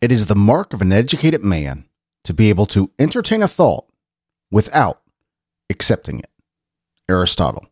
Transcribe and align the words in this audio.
It 0.00 0.10
is 0.10 0.26
the 0.26 0.34
mark 0.34 0.72
of 0.72 0.80
an 0.80 0.92
educated 0.92 1.44
man 1.44 1.84
to 2.24 2.32
be 2.32 2.48
able 2.48 2.64
to 2.68 2.90
entertain 2.98 3.42
a 3.42 3.48
thought 3.48 3.84
without 4.50 5.02
accepting 5.68 6.20
it. 6.20 6.30
Aristotle. 7.06 7.66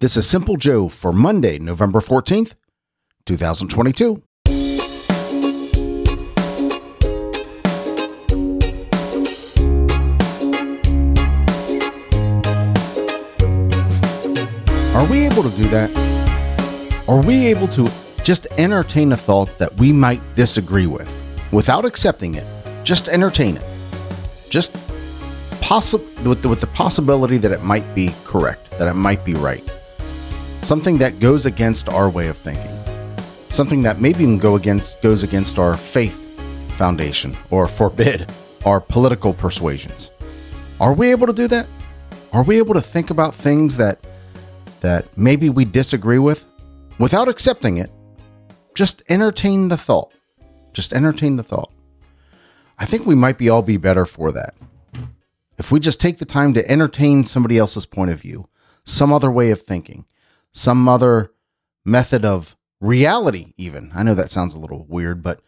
This 0.00 0.16
is 0.16 0.28
Simple 0.28 0.56
Joe 0.56 0.88
for 0.88 1.12
Monday, 1.12 1.60
November 1.60 2.00
14th, 2.00 2.54
2022. 3.26 4.20
Are 14.92 15.06
we 15.06 15.24
able 15.24 15.44
to 15.44 15.56
do 15.56 15.68
that? 15.68 17.04
Are 17.06 17.20
we 17.20 17.46
able 17.46 17.68
to 17.68 17.88
just 18.24 18.48
entertain 18.58 19.12
a 19.12 19.16
thought 19.16 19.56
that 19.58 19.72
we 19.76 19.92
might 19.92 20.20
disagree 20.34 20.88
with 20.88 21.23
without 21.54 21.84
accepting 21.84 22.34
it? 22.34 22.44
Just 22.84 23.08
entertain 23.08 23.56
it. 23.56 23.64
Just 24.50 24.72
possi- 25.60 26.02
with, 26.26 26.42
the, 26.42 26.48
with 26.48 26.60
the 26.60 26.66
possibility 26.66 27.38
that 27.38 27.52
it 27.52 27.62
might 27.62 27.94
be 27.94 28.12
correct, 28.24 28.70
that 28.72 28.88
it 28.88 28.94
might 28.94 29.24
be 29.24 29.34
right. 29.34 29.64
Something 30.62 30.98
that 30.98 31.20
goes 31.20 31.46
against 31.46 31.88
our 31.88 32.10
way 32.10 32.26
of 32.26 32.36
thinking. 32.36 32.70
Something 33.50 33.82
that 33.82 34.00
maybe 34.00 34.24
even 34.24 34.38
go 34.38 34.56
against 34.56 35.00
goes 35.00 35.22
against 35.22 35.58
our 35.58 35.76
faith 35.76 36.20
foundation 36.76 37.36
or 37.50 37.68
forbid 37.68 38.30
our 38.66 38.80
political 38.80 39.32
persuasions. 39.32 40.10
Are 40.80 40.92
we 40.92 41.10
able 41.10 41.26
to 41.28 41.32
do 41.32 41.46
that? 41.48 41.66
Are 42.32 42.42
we 42.42 42.58
able 42.58 42.74
to 42.74 42.82
think 42.82 43.10
about 43.10 43.34
things 43.34 43.76
that 43.76 44.04
that 44.84 45.06
maybe 45.16 45.48
we 45.48 45.64
disagree 45.64 46.18
with 46.18 46.44
without 46.98 47.26
accepting 47.26 47.78
it, 47.78 47.90
just 48.74 49.02
entertain 49.08 49.68
the 49.68 49.78
thought. 49.78 50.12
Just 50.74 50.92
entertain 50.92 51.36
the 51.36 51.42
thought. 51.42 51.72
I 52.78 52.84
think 52.84 53.06
we 53.06 53.14
might 53.14 53.38
be 53.38 53.48
all 53.48 53.62
be 53.62 53.78
better 53.78 54.04
for 54.04 54.32
that. 54.32 54.54
If 55.56 55.72
we 55.72 55.80
just 55.80 56.00
take 56.00 56.18
the 56.18 56.24
time 56.24 56.52
to 56.54 56.70
entertain 56.70 57.24
somebody 57.24 57.56
else's 57.56 57.86
point 57.86 58.10
of 58.10 58.20
view, 58.20 58.48
some 58.84 59.12
other 59.12 59.30
way 59.30 59.50
of 59.50 59.62
thinking, 59.62 60.04
some 60.52 60.88
other 60.88 61.32
method 61.84 62.24
of 62.24 62.56
reality, 62.80 63.54
even. 63.56 63.92
I 63.94 64.02
know 64.02 64.14
that 64.14 64.30
sounds 64.30 64.54
a 64.54 64.58
little 64.58 64.84
weird, 64.86 65.22
but 65.22 65.40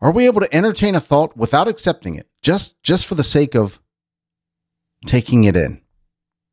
are 0.00 0.12
we 0.12 0.24
able 0.24 0.40
to 0.40 0.54
entertain 0.54 0.94
a 0.94 1.00
thought 1.00 1.36
without 1.36 1.68
accepting 1.68 2.14
it 2.14 2.28
just 2.40 2.82
just 2.82 3.04
for 3.06 3.16
the 3.16 3.24
sake 3.24 3.54
of 3.54 3.80
taking 5.04 5.44
it 5.44 5.56
in? 5.56 5.82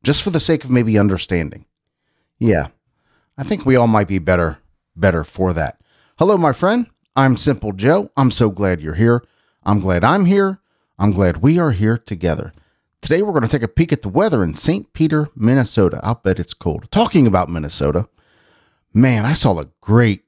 just 0.02 0.22
for 0.22 0.30
the 0.30 0.40
sake 0.40 0.64
of 0.64 0.70
maybe 0.70 0.98
understanding. 0.98 1.66
Yeah, 2.38 2.68
I 3.36 3.42
think 3.42 3.66
we 3.66 3.76
all 3.76 3.86
might 3.86 4.08
be 4.08 4.18
better 4.18 4.58
better 4.96 5.24
for 5.24 5.52
that. 5.52 5.80
Hello, 6.18 6.36
my 6.36 6.52
friend. 6.52 6.88
I'm 7.18 7.36
Simple 7.36 7.72
Joe. 7.72 8.12
I'm 8.16 8.30
so 8.30 8.48
glad 8.48 8.80
you're 8.80 8.94
here. 8.94 9.24
I'm 9.64 9.80
glad 9.80 10.04
I'm 10.04 10.26
here. 10.26 10.60
I'm 11.00 11.10
glad 11.10 11.38
we 11.38 11.58
are 11.58 11.72
here 11.72 11.98
together. 11.98 12.52
Today, 13.00 13.22
we're 13.22 13.32
going 13.32 13.42
to 13.42 13.48
take 13.48 13.62
a 13.62 13.66
peek 13.66 13.92
at 13.92 14.02
the 14.02 14.08
weather 14.08 14.44
in 14.44 14.54
St. 14.54 14.92
Peter, 14.92 15.26
Minnesota. 15.34 15.98
I'll 16.04 16.14
bet 16.14 16.38
it's 16.38 16.54
cold. 16.54 16.88
Talking 16.92 17.26
about 17.26 17.48
Minnesota, 17.48 18.08
man, 18.94 19.24
I 19.24 19.32
saw 19.32 19.58
a 19.58 19.68
great, 19.80 20.26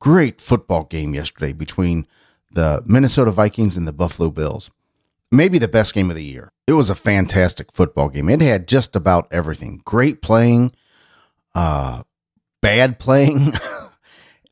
great 0.00 0.40
football 0.40 0.82
game 0.82 1.14
yesterday 1.14 1.52
between 1.52 2.08
the 2.50 2.82
Minnesota 2.86 3.30
Vikings 3.30 3.76
and 3.76 3.86
the 3.86 3.92
Buffalo 3.92 4.28
Bills 4.28 4.70
maybe 5.32 5.58
the 5.58 5.66
best 5.66 5.94
game 5.94 6.10
of 6.10 6.16
the 6.16 6.22
year. 6.22 6.52
It 6.66 6.74
was 6.74 6.90
a 6.90 6.94
fantastic 6.94 7.72
football 7.72 8.08
game. 8.08 8.28
It 8.28 8.40
had 8.40 8.68
just 8.68 8.94
about 8.94 9.26
everything. 9.32 9.80
Great 9.84 10.22
playing, 10.22 10.72
uh, 11.54 12.02
bad 12.60 13.00
playing, 13.00 13.54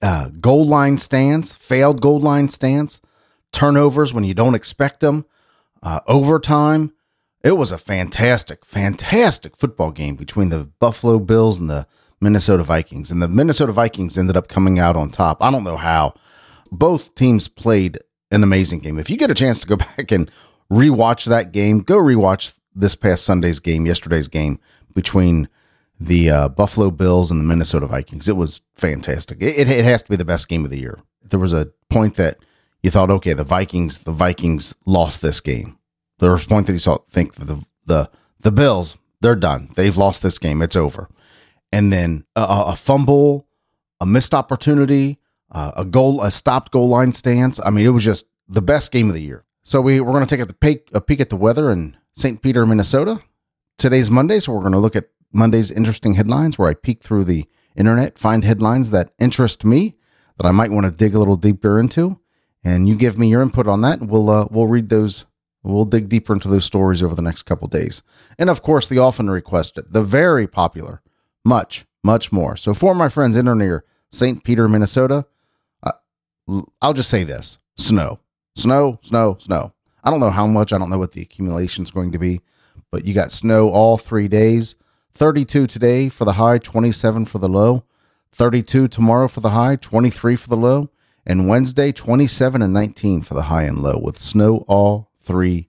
uh, 0.03 0.29
goal 0.41 0.67
line 0.67 0.99
stands, 0.99 1.53
failed 1.55 2.01
goal 2.01 2.21
line 2.21 2.49
stands, 2.49 3.01
turnovers 3.53 4.15
when 4.15 4.25
you 4.25 4.35
don't 4.35 4.55
expect 4.55 5.01
them, 5.01 5.27
uh, 5.83 6.01
overtime. 6.07 6.93
It 7.43 7.53
was 7.53 7.73
a 7.73 7.79
fantastic, 7.79 8.65
fantastic 8.65 9.57
football 9.57 9.91
game 9.91 10.17
between 10.17 10.51
the 10.51 10.65
Buffalo 10.79 11.19
Bills 11.19 11.59
and 11.59 11.71
the 11.71 11.87
Minnesota 12.21 12.63
Vikings. 12.63 13.11
And 13.11 13.23
the 13.23 13.29
Minnesota 13.29 13.73
Vikings 13.73 14.19
ended 14.19 14.37
up 14.37 14.49
coming 14.49 14.79
out 14.79 14.97
on 14.97 15.11
top. 15.11 15.43
I 15.43 15.51
don't 15.51 15.65
know 15.65 15.79
how. 15.79 16.15
Both 16.71 17.15
teams 17.15 17.49
played 17.49 17.99
an 18.31 18.43
amazing 18.43 18.81
game. 18.81 18.99
If 18.99 19.09
you 19.09 19.17
get 19.17 19.31
a 19.31 19.35
chance 19.35 19.61
to 19.61 19.67
go 19.67 19.77
back 19.97 20.13
and 20.13 20.31
rewatch 20.71 21.27
that 21.27 21.53
game. 21.53 21.81
Go 21.81 21.99
rewatch 21.99 22.55
this 22.75 22.95
past 22.95 23.25
Sunday's 23.25 23.59
game, 23.59 23.87
yesterday's 23.87 24.29
game 24.29 24.59
between 24.95 25.49
the 26.01 26.31
uh, 26.31 26.49
Buffalo 26.49 26.91
Bills 26.91 27.31
and 27.31 27.41
the 27.41 27.45
Minnesota 27.45 27.87
Vikings. 27.87 28.29
It 28.29 28.37
was 28.37 28.63
fantastic. 28.75 29.39
It, 29.43 29.69
it, 29.69 29.85
has 29.85 30.03
to 30.03 30.11
be 30.11 30.17
the 30.17 30.25
best 30.25 30.49
game 30.49 30.65
of 30.65 30.71
the 30.71 30.81
year. 30.81 30.99
There 31.23 31.39
was 31.39 31.53
a 31.53 31.71
point 31.91 32.17
that 32.17 32.39
you 32.83 32.91
thought, 32.91 33.11
okay, 33.11 33.35
the 33.35 33.45
Vikings, 33.45 34.01
the 34.01 34.13
Vikings 34.13 34.75
lost 34.87 35.21
this 35.21 35.41
game. 35.41 35.79
There 36.19 36.33
was 36.33 36.45
a 36.45 36.49
point 36.49 36.67
that 36.67 36.73
you 36.73 36.79
saw, 36.79 36.99
think 37.11 37.35
the 37.35 37.65
the 37.87 38.11
the 38.41 38.53
Bills, 38.53 38.97
they're 39.21 39.37
done. 39.37 39.71
They've 39.77 39.97
lost 39.97 40.23
this 40.23 40.39
game. 40.39 40.63
It's 40.63 40.77
over. 40.77 41.09
And 41.73 41.93
then 41.93 42.25
a, 42.35 42.47
a 42.69 42.77
fumble, 42.77 43.47
a 44.01 44.07
missed 44.07 44.35
opportunity, 44.35 45.19
uh, 45.53 45.73
a 45.77 45.85
goal, 45.85 46.23
a 46.23 46.31
stopped 46.31 46.73
goal 46.73 46.89
line 46.89 47.13
stance. 47.13 47.61
I 47.63 47.71
mean, 47.71 47.85
it 47.85 47.91
was 47.91 48.05
just 48.05 48.27
the 48.49 48.63
best 48.63 48.93
game 48.93 49.09
of 49.09 49.15
the 49.15 49.23
year. 49.23 49.45
So 49.63 49.81
we, 49.81 50.01
we're 50.01 50.13
going 50.13 50.27
to 50.27 50.37
take 50.37 50.47
a 50.47 50.53
peek, 50.53 50.89
a 50.93 51.01
peek 51.01 51.21
at 51.21 51.29
the 51.29 51.37
weather 51.37 51.71
in 51.71 51.97
St. 52.15 52.41
Peter, 52.43 52.65
Minnesota. 52.65 53.21
Today's 53.79 54.11
Monday, 54.11 54.41
so 54.41 54.53
we're 54.53 54.61
going 54.61 54.73
to 54.73 54.79
look 54.79 54.97
at 54.97 55.11
Monday's 55.33 55.71
interesting 55.71 56.15
headlines 56.15 56.59
where 56.59 56.69
I 56.69 56.75
peek 56.75 57.03
through 57.03 57.25
the 57.25 57.47
internet, 57.77 58.19
find 58.19 58.45
headlines 58.45 58.91
that 58.91 59.13
interest 59.19 59.65
me 59.65 59.97
that 60.37 60.47
I 60.47 60.51
might 60.53 60.71
want 60.71 60.87
to 60.87 60.91
dig 60.91 61.15
a 61.15 61.19
little 61.19 61.37
deeper 61.37 61.79
into, 61.79 62.19
and 62.65 62.89
you 62.89 62.95
give 62.95 63.19
me 63.19 63.29
your 63.29 63.43
input 63.43 63.67
on 63.67 63.83
that, 63.83 64.01
we'll 64.01 64.31
uh, 64.31 64.47
we'll 64.51 64.67
read 64.67 64.89
those. 64.89 65.27
We'll 65.63 65.85
dig 65.85 66.09
deeper 66.09 66.33
into 66.33 66.49
those 66.49 66.65
stories 66.65 67.03
over 67.03 67.15
the 67.15 67.21
next 67.21 67.43
couple 67.43 67.69
days, 67.69 68.03
and 68.39 68.49
of 68.49 68.63
course, 68.63 68.89
the 68.89 68.99
often 68.99 69.29
requested, 69.29 69.93
the 69.93 70.03
very 70.03 70.47
popular, 70.47 71.03
much 71.45 71.85
much 72.03 72.33
more. 72.33 72.57
So 72.57 72.73
for 72.73 72.95
my 72.95 73.11
friends 73.11 73.37
in 73.37 73.47
or 73.47 73.55
near 73.55 73.85
St. 74.11 74.43
Peter, 74.43 74.69
Minnesota, 74.69 75.27
uh, 75.83 75.93
I'll 76.81 76.95
just 76.95 77.11
say 77.11 77.25
this: 77.25 77.59
snow. 77.77 78.21
Snow, 78.57 78.99
snow, 79.03 79.37
snow. 79.41 79.73
I 80.03 80.11
don't 80.11 80.21
know 80.21 80.31
how 80.31 80.47
much. 80.47 80.73
I 80.73 80.79
don't 80.79 80.91
know 80.91 80.99
what 80.99 81.13
the 81.13 81.23
accumulation 81.23 81.85
is 81.85 81.91
going 81.91 82.13
to 82.13 82.19
be, 82.19 82.41
but 82.91 83.05
you 83.05 83.15
got 83.15 83.33
snow 83.33 83.69
all 83.69 83.97
three 83.97 84.29
days. 84.29 84.75
32 85.21 85.67
today 85.67 86.09
for 86.09 86.25
the 86.25 86.33
high, 86.33 86.57
27 86.57 87.27
for 87.27 87.37
the 87.37 87.47
low. 87.47 87.85
32 88.33 88.89
tomorrow 88.89 89.29
for 89.29 89.41
the 89.41 89.51
high, 89.51 89.77
23 89.77 90.35
for 90.35 90.49
the 90.49 90.57
low. 90.57 90.89
And 91.27 91.47
Wednesday, 91.47 91.93
27 91.93 92.63
and 92.63 92.73
19 92.73 93.21
for 93.21 93.35
the 93.35 93.43
high 93.43 93.65
and 93.65 93.83
low 93.83 93.99
with 93.99 94.19
snow 94.19 94.65
all 94.67 95.11
three 95.23 95.69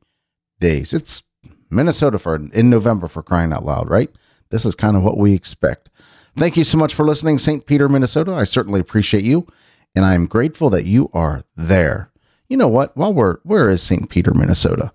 days. 0.61 0.93
It's 0.93 1.23
Minnesota 1.69 2.17
for 2.17 2.37
in 2.53 2.69
November 2.69 3.09
for 3.09 3.21
crying 3.21 3.51
out 3.51 3.65
loud, 3.65 3.89
right? 3.89 4.09
This 4.51 4.65
is 4.65 4.73
kind 4.73 4.95
of 4.95 5.03
what 5.03 5.17
we 5.17 5.33
expect. 5.33 5.89
Thank 6.37 6.55
you 6.55 6.63
so 6.63 6.77
much 6.77 6.93
for 6.93 7.05
listening, 7.05 7.37
St. 7.37 7.65
Peter, 7.65 7.89
Minnesota. 7.89 8.31
I 8.33 8.45
certainly 8.45 8.79
appreciate 8.79 9.25
you, 9.25 9.45
and 9.93 10.05
I 10.05 10.13
am 10.13 10.27
grateful 10.27 10.69
that 10.69 10.85
you 10.85 11.09
are 11.13 11.43
there 11.57 12.11
you 12.51 12.57
know 12.57 12.67
what? 12.67 12.97
While 12.97 13.13
we're 13.13 13.37
where 13.43 13.69
is 13.69 13.81
St. 13.81 14.09
Peter, 14.09 14.33
Minnesota? 14.33 14.91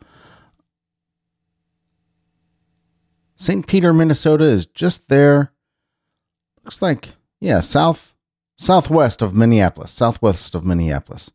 St. 3.36 3.66
Peter, 3.66 3.92
Minnesota 3.92 4.44
is 4.44 4.66
just 4.66 5.08
there. 5.08 5.52
Looks 6.64 6.82
like 6.82 7.10
yeah, 7.40 7.60
south 7.60 8.14
southwest 8.56 9.22
of 9.22 9.34
Minneapolis, 9.34 9.92
southwest 9.92 10.54
of 10.54 10.64
Minneapolis. 10.64 11.30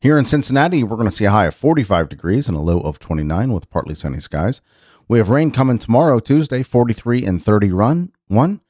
Here 0.00 0.18
in 0.18 0.26
Cincinnati, 0.26 0.82
we're 0.84 0.96
going 0.96 1.08
to 1.08 1.14
see 1.14 1.24
a 1.24 1.30
high 1.30 1.46
of 1.46 1.54
45 1.54 2.08
degrees 2.08 2.46
and 2.46 2.56
a 2.56 2.60
low 2.60 2.80
of 2.80 2.98
29 2.98 3.52
with 3.52 3.70
partly 3.70 3.94
sunny 3.94 4.20
skies. 4.20 4.60
We 5.08 5.18
have 5.18 5.30
rain 5.30 5.50
coming 5.50 5.78
tomorrow, 5.78 6.20
Tuesday, 6.20 6.62
43 6.62 7.24
and 7.24 7.42
30 7.42 7.72
run 7.72 8.12
one, 8.28 8.60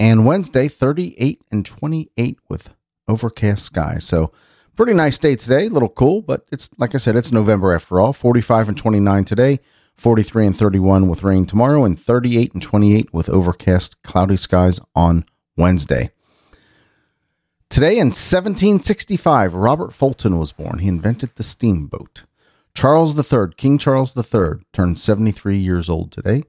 and 0.00 0.24
Wednesday, 0.24 0.68
38 0.68 1.42
and 1.52 1.66
28 1.66 2.38
with 2.48 2.74
overcast 3.06 3.64
skies. 3.64 4.04
So 4.04 4.32
Pretty 4.76 4.92
nice 4.92 5.18
day 5.18 5.36
today. 5.36 5.66
A 5.66 5.70
little 5.70 5.88
cool, 5.88 6.20
but 6.20 6.46
it's 6.50 6.68
like 6.78 6.96
I 6.96 6.98
said, 6.98 7.14
it's 7.14 7.30
November 7.30 7.72
after 7.72 8.00
all. 8.00 8.12
45 8.12 8.70
and 8.70 8.76
29 8.76 9.24
today, 9.24 9.60
43 9.96 10.46
and 10.46 10.56
31 10.56 11.08
with 11.08 11.22
rain 11.22 11.46
tomorrow, 11.46 11.84
and 11.84 11.98
38 11.98 12.52
and 12.54 12.62
28 12.62 13.12
with 13.12 13.28
overcast, 13.28 14.02
cloudy 14.02 14.36
skies 14.36 14.80
on 14.94 15.24
Wednesday. 15.56 16.10
Today 17.68 17.92
in 17.92 18.08
1765, 18.08 19.54
Robert 19.54 19.92
Fulton 19.92 20.38
was 20.38 20.52
born. 20.52 20.78
He 20.78 20.88
invented 20.88 21.30
the 21.34 21.42
steamboat. 21.42 22.24
Charles 22.74 23.16
III, 23.16 23.54
King 23.56 23.78
Charles 23.78 24.16
III, 24.16 24.64
turned 24.72 24.98
73 24.98 25.56
years 25.58 25.88
old 25.88 26.12
today. 26.12 26.42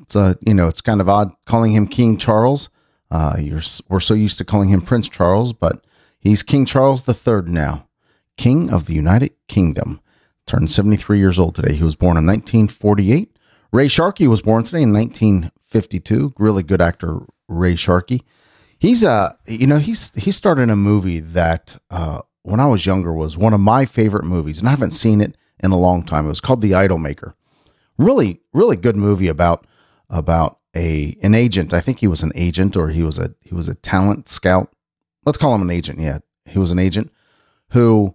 It's 0.00 0.16
uh, 0.16 0.34
you 0.40 0.54
know, 0.54 0.68
it's 0.68 0.80
kind 0.80 1.00
of 1.00 1.08
odd 1.08 1.32
calling 1.46 1.72
him 1.72 1.86
King 1.86 2.16
Charles. 2.16 2.70
Uh, 3.10 3.36
we're 3.88 4.00
so 4.00 4.14
used 4.14 4.38
to 4.38 4.44
calling 4.44 4.68
him 4.68 4.82
Prince 4.82 5.08
Charles, 5.08 5.52
but 5.52 5.84
He's 6.24 6.42
King 6.42 6.64
Charles 6.64 7.06
III 7.06 7.42
now, 7.48 7.86
King 8.38 8.70
of 8.70 8.86
the 8.86 8.94
United 8.94 9.32
Kingdom. 9.46 10.00
Turned 10.46 10.70
73 10.70 11.18
years 11.18 11.38
old 11.38 11.54
today. 11.54 11.74
He 11.74 11.84
was 11.84 11.96
born 11.96 12.16
in 12.16 12.26
1948. 12.26 13.38
Ray 13.72 13.88
Sharkey 13.88 14.28
was 14.28 14.42
born 14.42 14.64
today 14.64 14.82
in 14.82 14.92
1952. 14.92 16.34
Really 16.38 16.62
good 16.62 16.80
actor, 16.80 17.20
Ray 17.48 17.74
Sharkey. 17.74 18.22
He's 18.78 19.02
a, 19.02 19.36
you 19.46 19.66
know, 19.66 19.78
he's 19.78 20.12
he 20.14 20.30
started 20.30 20.68
a 20.68 20.76
movie 20.76 21.20
that 21.20 21.78
uh, 21.90 22.20
when 22.42 22.60
I 22.60 22.66
was 22.66 22.86
younger 22.86 23.12
was 23.12 23.38
one 23.38 23.54
of 23.54 23.60
my 23.60 23.86
favorite 23.86 24.24
movies, 24.24 24.60
and 24.60 24.68
I 24.68 24.72
haven't 24.72 24.90
seen 24.90 25.20
it 25.20 25.36
in 25.60 25.70
a 25.70 25.78
long 25.78 26.04
time. 26.04 26.26
It 26.26 26.28
was 26.28 26.40
called 26.40 26.60
The 26.60 26.74
Idol 26.74 26.98
Maker. 26.98 27.34
Really, 27.96 28.40
really 28.52 28.76
good 28.76 28.96
movie 28.96 29.28
about 29.28 29.66
about 30.10 30.58
a 30.76 31.16
an 31.22 31.34
agent. 31.34 31.72
I 31.72 31.80
think 31.80 31.98
he 31.98 32.06
was 32.06 32.22
an 32.22 32.32
agent 32.34 32.76
or 32.76 32.88
he 32.88 33.02
was 33.02 33.18
a 33.18 33.34
he 33.40 33.54
was 33.54 33.68
a 33.68 33.74
talent 33.74 34.28
scout. 34.28 34.74
Let's 35.24 35.38
call 35.38 35.54
him 35.54 35.62
an 35.62 35.70
agent. 35.70 36.00
Yeah, 36.00 36.18
he 36.44 36.58
was 36.58 36.70
an 36.70 36.78
agent 36.78 37.10
who 37.70 38.14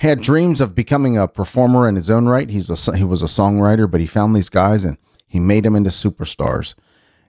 had 0.00 0.22
dreams 0.22 0.60
of 0.60 0.74
becoming 0.74 1.18
a 1.18 1.28
performer 1.28 1.88
in 1.88 1.94
his 1.94 2.10
own 2.10 2.26
right. 2.26 2.48
He's 2.48 2.88
a, 2.88 2.96
he 2.96 3.04
was 3.04 3.22
a 3.22 3.26
songwriter, 3.26 3.90
but 3.90 4.00
he 4.00 4.06
found 4.06 4.34
these 4.34 4.48
guys 4.48 4.84
and 4.84 4.96
he 5.26 5.38
made 5.38 5.64
them 5.64 5.76
into 5.76 5.90
superstars, 5.90 6.74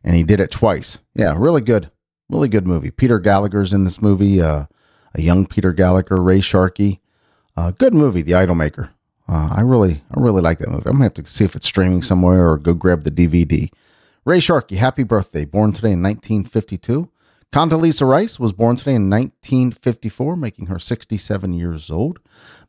and 0.03 0.15
he 0.15 0.23
did 0.23 0.39
it 0.39 0.51
twice. 0.51 0.99
Yeah, 1.13 1.35
really 1.37 1.61
good, 1.61 1.91
really 2.29 2.47
good 2.47 2.65
movie. 2.65 2.89
Peter 2.89 3.19
Gallagher's 3.19 3.73
in 3.73 3.83
this 3.83 4.01
movie. 4.01 4.41
Uh, 4.41 4.65
a 5.13 5.21
young 5.21 5.45
Peter 5.45 5.73
Gallagher, 5.73 6.21
Ray 6.21 6.39
Sharkey. 6.39 7.01
Uh, 7.57 7.71
good 7.71 7.93
movie, 7.93 8.21
The 8.21 8.31
Idolmaker. 8.31 8.91
Uh, 9.27 9.49
I 9.55 9.61
really, 9.61 10.01
I 10.15 10.19
really 10.19 10.41
like 10.41 10.59
that 10.59 10.69
movie. 10.69 10.87
I'm 10.87 10.93
gonna 10.93 11.03
have 11.03 11.13
to 11.15 11.25
see 11.25 11.43
if 11.43 11.55
it's 11.55 11.67
streaming 11.67 12.01
somewhere 12.01 12.49
or 12.49 12.57
go 12.57 12.73
grab 12.73 13.03
the 13.03 13.11
DVD. 13.11 13.69
Ray 14.23 14.39
Sharkey, 14.39 14.77
happy 14.77 15.03
birthday! 15.03 15.43
Born 15.45 15.73
today 15.73 15.91
in 15.91 16.01
1952. 16.01 17.09
Condoleezza 17.51 18.07
Rice 18.07 18.39
was 18.39 18.53
born 18.53 18.77
today 18.77 18.95
in 18.95 19.09
1954, 19.09 20.37
making 20.37 20.67
her 20.67 20.79
67 20.79 21.53
years 21.53 21.91
old. 21.91 22.19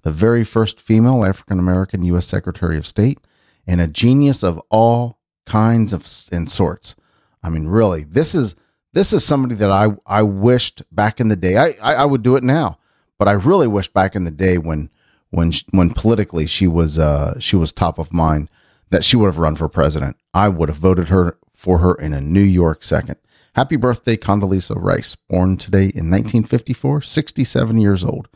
The 0.02 0.10
very 0.10 0.42
first 0.42 0.80
female 0.80 1.24
African 1.24 1.60
American 1.60 2.04
U.S. 2.06 2.26
Secretary 2.26 2.76
of 2.76 2.86
State, 2.86 3.20
and 3.64 3.80
a 3.80 3.86
genius 3.86 4.42
of 4.42 4.60
all 4.70 5.18
kinds 5.46 5.92
of 5.92 6.08
and 6.32 6.50
sorts. 6.50 6.96
I 7.44 7.48
mean, 7.48 7.68
really, 7.68 8.02
this 8.02 8.34
is 8.34 8.56
this 8.92 9.12
is 9.12 9.24
somebody 9.24 9.54
that 9.54 9.70
I 9.70 9.94
I 10.04 10.22
wished 10.22 10.82
back 10.90 11.20
in 11.20 11.28
the 11.28 11.36
day. 11.36 11.56
I 11.56 11.76
I, 11.80 11.94
I 11.94 12.04
would 12.04 12.24
do 12.24 12.34
it 12.34 12.42
now, 12.42 12.78
but 13.18 13.28
I 13.28 13.32
really 13.32 13.68
wish 13.68 13.86
back 13.86 14.16
in 14.16 14.24
the 14.24 14.32
day 14.32 14.58
when 14.58 14.90
when 15.30 15.52
when 15.70 15.90
politically 15.90 16.46
she 16.46 16.66
was 16.66 16.98
uh 16.98 17.38
she 17.38 17.54
was 17.54 17.72
top 17.72 18.00
of 18.00 18.12
mind 18.12 18.50
that 18.90 19.04
she 19.04 19.16
would 19.16 19.26
have 19.26 19.38
run 19.38 19.54
for 19.54 19.68
president. 19.68 20.16
I 20.34 20.48
would 20.48 20.68
have 20.68 20.78
voted 20.78 21.08
her 21.08 21.38
for 21.54 21.78
her 21.78 21.94
in 21.94 22.12
a 22.12 22.20
New 22.20 22.42
York 22.42 22.82
second. 22.82 23.16
Happy 23.54 23.76
birthday, 23.76 24.16
Condoleezza 24.16 24.74
Rice, 24.76 25.14
born 25.28 25.58
today 25.58 25.82
in 25.82 26.08
1954, 26.08 27.02
67 27.02 27.78
years 27.78 28.02
old. 28.02 28.30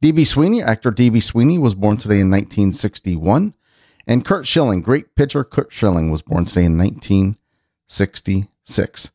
D.B. 0.00 0.24
Sweeney, 0.24 0.60
actor 0.60 0.90
D.B. 0.90 1.20
Sweeney, 1.20 1.56
was 1.56 1.76
born 1.76 1.98
today 1.98 2.18
in 2.18 2.32
1961. 2.32 3.54
And 4.08 4.24
Curt 4.24 4.44
Schilling, 4.44 4.82
great 4.82 5.14
pitcher 5.14 5.44
Curt 5.44 5.72
Schilling, 5.72 6.10
was 6.10 6.22
born 6.22 6.46
today 6.46 6.64
in 6.64 6.76
1966. 6.76 9.12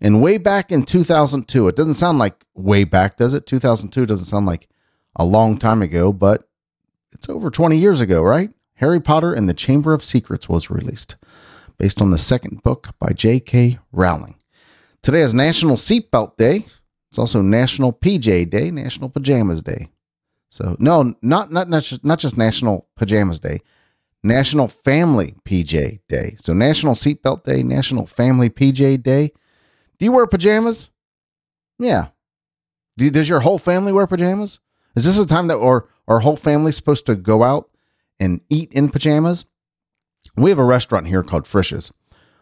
And 0.00 0.20
way 0.20 0.38
back 0.38 0.72
in 0.72 0.82
2002, 0.82 1.68
it 1.68 1.76
doesn't 1.76 1.94
sound 1.94 2.18
like 2.18 2.44
way 2.54 2.82
back, 2.82 3.16
does 3.16 3.32
it? 3.32 3.46
2002 3.46 4.06
doesn't 4.06 4.26
sound 4.26 4.46
like 4.46 4.68
a 5.14 5.24
long 5.24 5.56
time 5.56 5.82
ago, 5.82 6.12
but 6.12 6.48
it's 7.12 7.28
over 7.28 7.48
20 7.48 7.78
years 7.78 8.00
ago, 8.00 8.22
right? 8.22 8.50
Harry 8.74 9.00
Potter 9.00 9.32
and 9.32 9.48
the 9.48 9.54
Chamber 9.54 9.92
of 9.92 10.02
Secrets 10.02 10.48
was 10.48 10.68
released, 10.68 11.14
based 11.78 12.02
on 12.02 12.10
the 12.10 12.18
second 12.18 12.64
book 12.64 12.88
by 12.98 13.12
J.K. 13.12 13.78
Rowling. 13.92 14.34
Today 15.04 15.20
is 15.20 15.34
National 15.34 15.76
Seatbelt 15.76 16.38
Day. 16.38 16.64
It's 17.10 17.18
also 17.18 17.42
National 17.42 17.92
PJ 17.92 18.48
Day, 18.48 18.70
National 18.70 19.10
Pajamas 19.10 19.60
Day. 19.60 19.88
So 20.50 20.76
no, 20.78 21.14
not 21.20 21.52
not 21.52 21.68
not 21.68 21.82
just, 21.82 22.02
not 22.06 22.18
just 22.18 22.38
National 22.38 22.88
Pajamas 22.96 23.38
Day, 23.38 23.60
National 24.22 24.66
Family 24.66 25.34
PJ 25.44 26.00
Day. 26.08 26.36
So 26.38 26.54
National 26.54 26.94
Seatbelt 26.94 27.44
Day, 27.44 27.62
National 27.62 28.06
Family 28.06 28.48
PJ 28.48 29.02
Day. 29.02 29.32
Do 29.98 30.06
you 30.06 30.12
wear 30.12 30.26
pajamas? 30.26 30.88
Yeah. 31.78 32.08
Do, 32.96 33.10
does 33.10 33.28
your 33.28 33.40
whole 33.40 33.58
family 33.58 33.92
wear 33.92 34.06
pajamas? 34.06 34.58
Is 34.96 35.04
this 35.04 35.18
a 35.18 35.26
time 35.26 35.48
that 35.48 35.58
our 35.58 35.86
our 36.08 36.20
whole 36.20 36.36
family's 36.36 36.76
supposed 36.76 37.04
to 37.06 37.14
go 37.14 37.42
out 37.42 37.68
and 38.18 38.40
eat 38.48 38.72
in 38.72 38.88
pajamas? 38.88 39.44
We 40.34 40.48
have 40.48 40.58
a 40.58 40.64
restaurant 40.64 41.08
here 41.08 41.22
called 41.22 41.46
Frisch's. 41.46 41.92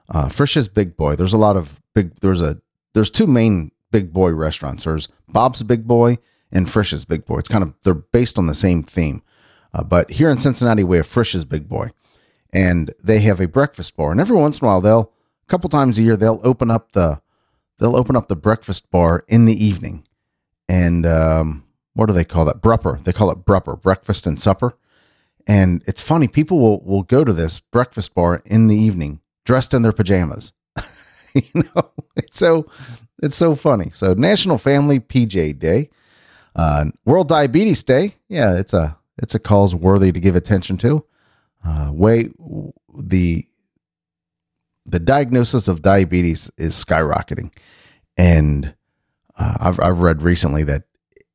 Uh, 0.09 0.29
Frisch's 0.29 0.69
Big 0.69 0.97
Boy. 0.97 1.17
There's 1.17 1.35
a 1.35 1.39
lot 1.39 1.57
of 1.57 1.82
big. 1.95 2.19
There's 2.21 2.41
a 2.41 2.59
there's 2.95 3.11
two 3.11 3.27
main 3.27 3.73
Big 3.91 4.13
Boy 4.13 4.31
restaurants. 4.33 4.85
There's 4.85 5.09
Bob's 5.29 5.63
Big 5.63 5.87
Boy 5.87 6.19
and 6.51 6.69
Frisch's 6.69 7.05
Big 7.05 7.25
Boy. 7.25 7.39
It's 7.39 7.49
kind 7.49 7.63
of 7.63 7.75
they're 7.83 7.95
based 7.95 8.39
on 8.39 8.47
the 8.47 8.55
same 8.55 8.83
theme. 8.83 9.23
Uh, 9.75 9.83
but 9.83 10.11
here 10.11 10.31
in 10.31 10.39
Cincinnati, 10.39 10.85
we 10.85 10.99
have 10.99 11.07
Frisch's 11.07 11.45
Big 11.45 11.69
Boy, 11.69 11.91
and 12.53 12.93
they 13.03 13.21
have 13.21 13.41
a 13.41 13.49
breakfast 13.49 13.97
bar. 13.97 14.11
And 14.11 14.21
every 14.21 14.37
once 14.37 14.61
in 14.61 14.67
a 14.67 14.69
while, 14.69 14.81
they'll 14.81 15.13
a 15.43 15.49
couple 15.49 15.71
times 15.71 15.99
a 15.99 16.03
year 16.03 16.17
they'll 16.17 16.41
open 16.43 16.71
up 16.71 16.93
the 16.93 17.21
they'll 17.79 17.97
open 17.97 18.17
up 18.17 18.29
the 18.29 18.37
breakfast 18.37 18.91
bar 18.91 19.25
in 19.29 19.47
the 19.47 19.65
evening, 19.65 20.07
and 20.69 21.07
um, 21.07 21.65
what 21.95 22.07
do 22.07 22.13
they 22.13 22.25
call 22.25 22.45
that? 22.47 22.61
Brupper. 22.61 23.03
They 23.05 23.13
call 23.13 23.31
it 23.31 23.45
brupper, 23.45 23.81
breakfast 23.81 24.27
and 24.27 24.41
supper. 24.41 24.77
And 25.47 25.83
it's 25.87 26.03
funny, 26.03 26.29
people 26.29 26.59
will 26.59 26.83
will 26.85 27.03
go 27.03 27.25
to 27.25 27.33
this 27.33 27.61
breakfast 27.61 28.15
bar 28.15 28.43
in 28.45 28.69
the 28.69 28.77
evening 28.77 29.21
dressed 29.45 29.75
in 29.75 29.83
their 29.83 29.93
pajamas. 29.93 30.53
you 31.55 31.63
know, 31.75 31.91
it's 32.17 32.39
so 32.39 32.67
it's 33.23 33.37
so 33.37 33.55
funny. 33.55 33.91
So 33.95 34.15
National 34.15 34.59
Family 34.59 35.01
PJ 35.01 35.59
Day, 35.59 35.91
uh, 36.57 36.87
World 37.05 37.29
Diabetes 37.29 37.83
Day. 37.85 38.17
Yeah, 38.29 38.57
it's 38.59 38.73
a 38.73 38.97
it's 39.19 39.35
a 39.35 39.39
cause 39.39 39.75
worthy 39.75 40.13
to 40.13 40.21
give 40.21 40.37
attention 40.37 40.77
to. 40.79 41.05
Uh, 41.65 41.91
way 41.93 42.31
the 42.97 43.47
the 44.85 44.99
diagnosis 44.99 45.69
of 45.69 45.83
diabetes 45.83 46.51
is 46.59 46.75
skyrocketing, 46.75 47.53
and 48.17 48.75
uh, 49.39 49.57
I've 49.61 49.81
I've 49.81 50.01
read 50.01 50.23
recently 50.23 50.65
that 50.65 50.85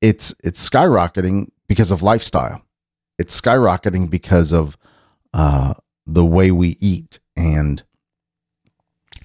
it's 0.01 0.33
it's 0.43 0.67
skyrocketing 0.67 1.49
because 1.67 1.91
of 1.91 2.03
lifestyle. 2.03 2.61
It's 3.17 3.39
skyrocketing 3.39 4.09
because 4.09 4.51
of 4.53 4.77
uh, 5.33 5.73
the 6.05 6.25
way 6.25 6.51
we 6.51 6.77
eat, 6.79 7.19
and 7.35 7.83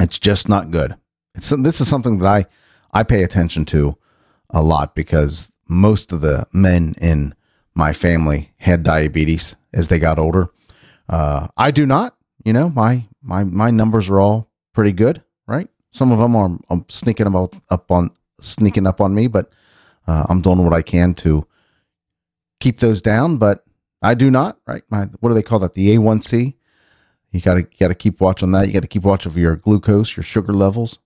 it's 0.00 0.18
just 0.18 0.48
not 0.48 0.70
good. 0.70 0.96
It's 1.34 1.50
this 1.50 1.80
is 1.80 1.88
something 1.88 2.18
that 2.18 2.28
I 2.28 2.46
I 2.92 3.02
pay 3.02 3.22
attention 3.22 3.64
to 3.66 3.96
a 4.50 4.62
lot 4.62 4.94
because 4.94 5.50
most 5.68 6.12
of 6.12 6.20
the 6.20 6.46
men 6.52 6.94
in 7.00 7.34
my 7.74 7.92
family 7.92 8.52
had 8.58 8.82
diabetes 8.82 9.56
as 9.72 9.88
they 9.88 9.98
got 9.98 10.18
older. 10.18 10.50
Uh, 11.08 11.48
I 11.56 11.70
do 11.70 11.86
not. 11.86 12.16
You 12.44 12.52
know, 12.52 12.70
my 12.70 13.06
my 13.22 13.44
my 13.44 13.70
numbers 13.70 14.08
are 14.08 14.20
all 14.20 14.50
pretty 14.74 14.92
good, 14.92 15.22
right? 15.46 15.68
Some 15.90 16.12
of 16.12 16.18
them 16.18 16.36
are 16.36 16.50
I'm 16.70 16.84
sneaking 16.88 17.26
about 17.26 17.54
up 17.70 17.90
on 17.90 18.10
sneaking 18.40 18.86
up 18.86 19.00
on 19.00 19.14
me, 19.14 19.26
but 19.26 19.52
uh, 20.06 20.26
I'm 20.28 20.40
doing 20.40 20.64
what 20.64 20.74
I 20.74 20.82
can 20.82 21.14
to 21.14 21.46
keep 22.60 22.80
those 22.80 23.00
down. 23.00 23.38
But 23.38 23.64
I 24.02 24.14
do 24.14 24.30
not, 24.30 24.58
right? 24.66 24.82
My 24.90 25.04
what 25.20 25.30
do 25.30 25.34
they 25.34 25.42
call 25.42 25.60
that? 25.60 25.74
The 25.74 25.96
A1C. 25.96 26.54
You 27.32 27.40
got 27.40 27.54
to 27.54 27.62
got 27.62 27.88
to 27.88 27.94
keep 27.94 28.20
watch 28.20 28.42
on 28.42 28.52
that. 28.52 28.66
You 28.66 28.72
got 28.72 28.82
to 28.82 28.88
keep 28.88 29.02
watch 29.02 29.26
of 29.26 29.36
your 29.36 29.56
glucose, 29.56 30.16
your 30.16 30.22
sugar 30.24 30.52
levels, 30.52 30.98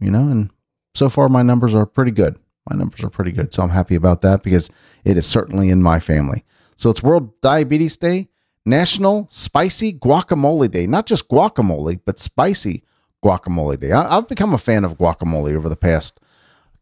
you 0.00 0.10
know. 0.10 0.28
And 0.28 0.50
so 0.94 1.08
far, 1.08 1.28
my 1.28 1.42
numbers 1.42 1.74
are 1.74 1.86
pretty 1.86 2.10
good. 2.10 2.38
My 2.68 2.76
numbers 2.76 3.04
are 3.04 3.10
pretty 3.10 3.32
good, 3.32 3.52
so 3.52 3.62
I'm 3.62 3.68
happy 3.68 3.94
about 3.94 4.22
that 4.22 4.42
because 4.42 4.70
it 5.04 5.18
is 5.18 5.26
certainly 5.26 5.68
in 5.68 5.82
my 5.82 6.00
family. 6.00 6.44
So 6.76 6.88
it's 6.88 7.02
World 7.02 7.38
Diabetes 7.42 7.98
Day, 7.98 8.28
National 8.64 9.28
Spicy 9.30 9.92
Guacamole 9.92 10.70
Day. 10.70 10.86
Not 10.86 11.06
just 11.06 11.28
guacamole, 11.28 12.00
but 12.06 12.18
spicy 12.18 12.82
guacamole 13.24 13.80
day. 13.80 13.92
I, 13.92 14.14
have 14.14 14.28
become 14.28 14.54
a 14.54 14.58
fan 14.58 14.84
of 14.84 14.98
guacamole 14.98 15.56
over 15.56 15.68
the 15.68 15.76
past 15.76 16.20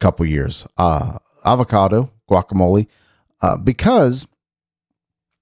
couple 0.01 0.27
years. 0.27 0.67
Uh, 0.77 1.19
avocado 1.45 2.13
guacamole, 2.29 2.89
uh, 3.41 3.57
because 3.57 4.27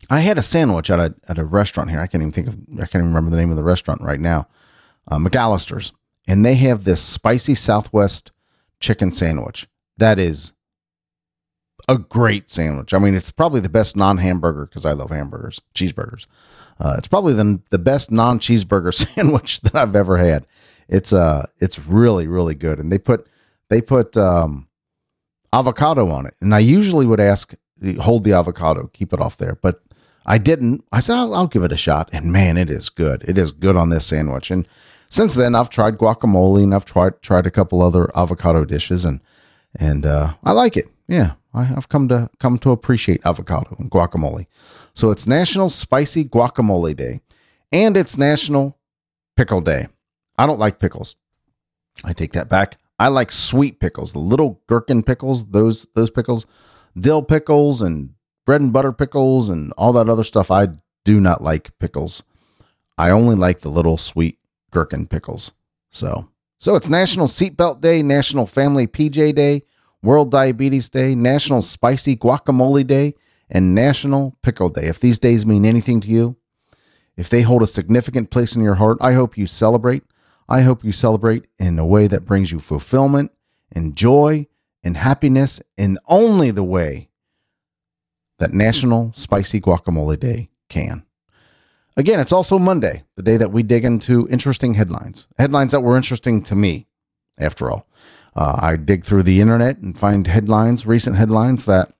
I 0.08 0.20
had 0.20 0.38
a 0.38 0.42
sandwich 0.42 0.90
at 0.90 0.98
a 0.98 1.14
at 1.28 1.38
a 1.38 1.44
restaurant 1.44 1.90
here. 1.90 2.00
I 2.00 2.06
can't 2.06 2.22
even 2.22 2.32
think 2.32 2.48
of 2.48 2.56
I 2.74 2.86
can't 2.86 2.96
even 3.02 3.08
remember 3.08 3.30
the 3.30 3.36
name 3.36 3.50
of 3.50 3.56
the 3.56 3.62
restaurant 3.62 4.00
right 4.02 4.20
now. 4.20 4.48
Uh, 5.08 5.18
McAlister's, 5.18 5.92
and 6.26 6.44
they 6.44 6.54
have 6.56 6.84
this 6.84 7.02
spicy 7.02 7.54
Southwest 7.54 8.32
chicken 8.80 9.12
sandwich 9.12 9.68
that 10.00 10.18
is 10.18 10.52
a 11.88 11.98
great 11.98 12.50
sandwich. 12.50 12.92
I 12.92 12.98
mean, 12.98 13.14
it's 13.14 13.30
probably 13.30 13.60
the 13.60 13.68
best 13.68 13.96
non-hamburger 13.96 14.66
because 14.66 14.84
I 14.84 14.92
love 14.92 15.10
hamburgers, 15.10 15.60
cheeseburgers. 15.74 16.26
Uh, 16.78 16.94
it's 16.98 17.08
probably 17.08 17.34
the 17.34 17.60
the 17.70 17.78
best 17.78 18.10
non-cheeseburger 18.10 18.94
sandwich 19.14 19.60
that 19.60 19.74
I've 19.74 19.96
ever 19.96 20.16
had. 20.16 20.46
It's 20.88 21.12
uh, 21.12 21.46
it's 21.58 21.78
really 21.78 22.26
really 22.26 22.54
good, 22.54 22.78
and 22.78 22.90
they 22.90 22.98
put 22.98 23.28
they 23.68 23.80
put 23.80 24.16
um, 24.16 24.68
avocado 25.52 26.08
on 26.08 26.26
it, 26.26 26.34
and 26.40 26.54
I 26.54 26.60
usually 26.60 27.06
would 27.06 27.20
ask 27.20 27.54
hold 28.00 28.24
the 28.24 28.32
avocado, 28.32 28.90
keep 28.92 29.12
it 29.12 29.20
off 29.20 29.36
there, 29.36 29.58
but 29.60 29.82
I 30.26 30.38
didn't. 30.38 30.84
I 30.92 31.00
said 31.00 31.16
I'll, 31.16 31.34
I'll 31.34 31.46
give 31.46 31.64
it 31.64 31.72
a 31.72 31.76
shot, 31.76 32.08
and 32.12 32.32
man, 32.32 32.56
it 32.56 32.70
is 32.70 32.88
good. 32.88 33.24
It 33.26 33.38
is 33.38 33.52
good 33.52 33.76
on 33.76 33.90
this 33.90 34.06
sandwich, 34.06 34.50
and 34.50 34.66
since 35.08 35.34
then 35.34 35.54
I've 35.54 35.70
tried 35.70 35.98
guacamole 35.98 36.62
and 36.62 36.74
I've 36.74 36.84
tried 36.84 37.20
tried 37.22 37.46
a 37.46 37.50
couple 37.50 37.82
other 37.82 38.10
avocado 38.16 38.64
dishes, 38.64 39.04
and 39.04 39.20
and 39.74 40.06
uh, 40.06 40.34
I 40.44 40.52
like 40.52 40.76
it. 40.76 40.86
Yeah, 41.08 41.32
I, 41.52 41.64
have 41.64 41.88
come 41.88 42.08
to 42.08 42.30
come 42.38 42.58
to 42.58 42.70
appreciate 42.70 43.24
avocado 43.24 43.74
and 43.78 43.90
guacamole. 43.90 44.46
So 44.94 45.10
it's 45.10 45.26
National 45.26 45.70
Spicy 45.70 46.24
Guacamole 46.24 46.96
Day, 46.96 47.20
and 47.72 47.96
it's 47.96 48.16
National 48.16 48.78
Pickle 49.36 49.60
Day. 49.60 49.88
I 50.38 50.46
don't 50.46 50.58
like 50.58 50.78
pickles. 50.78 51.16
I 52.04 52.12
take 52.12 52.32
that 52.32 52.48
back. 52.48 52.76
I 52.98 53.08
like 53.08 53.32
sweet 53.32 53.80
pickles, 53.80 54.12
the 54.12 54.18
little 54.18 54.60
gherkin 54.68 55.02
pickles. 55.02 55.46
Those 55.46 55.86
those 55.94 56.10
pickles, 56.10 56.46
dill 56.98 57.22
pickles 57.22 57.82
and 57.82 58.14
bread 58.46 58.60
and 58.60 58.72
butter 58.72 58.92
pickles 58.92 59.48
and 59.48 59.72
all 59.76 59.92
that 59.92 60.08
other 60.08 60.24
stuff. 60.24 60.50
I 60.50 60.68
do 61.04 61.20
not 61.20 61.42
like 61.42 61.76
pickles. 61.78 62.22
I 62.98 63.10
only 63.10 63.36
like 63.36 63.60
the 63.60 63.68
little 63.68 63.96
sweet 63.96 64.38
gherkin 64.70 65.06
pickles. 65.06 65.52
So, 65.90 66.28
so 66.58 66.76
it's 66.76 66.88
National 66.88 67.26
Seatbelt 67.26 67.80
Day, 67.80 68.02
National 68.02 68.46
Family 68.46 68.86
PJ 68.86 69.34
Day, 69.34 69.62
World 70.02 70.30
Diabetes 70.30 70.88
Day, 70.88 71.14
National 71.14 71.62
Spicy 71.62 72.16
Guacamole 72.16 72.86
Day, 72.86 73.14
and 73.48 73.74
National 73.74 74.36
Pickle 74.42 74.68
Day. 74.68 74.86
If 74.86 75.00
these 75.00 75.18
days 75.18 75.44
mean 75.44 75.64
anything 75.64 76.00
to 76.02 76.08
you, 76.08 76.36
if 77.16 77.28
they 77.28 77.42
hold 77.42 77.62
a 77.62 77.66
significant 77.66 78.30
place 78.30 78.54
in 78.54 78.62
your 78.62 78.76
heart, 78.76 78.98
I 79.00 79.12
hope 79.12 79.36
you 79.36 79.46
celebrate. 79.46 80.04
I 80.48 80.62
hope 80.62 80.84
you 80.84 80.92
celebrate 80.92 81.46
in 81.58 81.78
a 81.78 81.86
way 81.86 82.06
that 82.06 82.24
brings 82.24 82.50
you 82.50 82.60
fulfillment 82.60 83.30
and 83.72 83.96
joy 83.96 84.46
and 84.82 84.96
happiness 84.96 85.60
in 85.76 85.98
only 86.06 86.50
the 86.50 86.64
way 86.64 87.08
that 88.38 88.52
National 88.52 89.12
Spicy 89.14 89.60
Guacamole 89.60 90.18
Day 90.18 90.50
can. 90.68 91.04
Again, 91.96 92.20
it's 92.20 92.32
also 92.32 92.58
Monday, 92.58 93.04
the 93.16 93.22
day 93.22 93.36
that 93.36 93.52
we 93.52 93.62
dig 93.62 93.84
into 93.84 94.26
interesting 94.28 94.74
headlines, 94.74 95.26
headlines 95.38 95.72
that 95.72 95.82
were 95.82 95.96
interesting 95.96 96.42
to 96.44 96.54
me, 96.54 96.86
after 97.38 97.70
all. 97.70 97.86
Uh, 98.34 98.56
I 98.58 98.76
dig 98.76 99.04
through 99.04 99.24
the 99.24 99.40
internet 99.40 99.78
and 99.78 99.98
find 99.98 100.26
headlines, 100.26 100.86
recent 100.86 101.16
headlines 101.16 101.64
that 101.64 101.92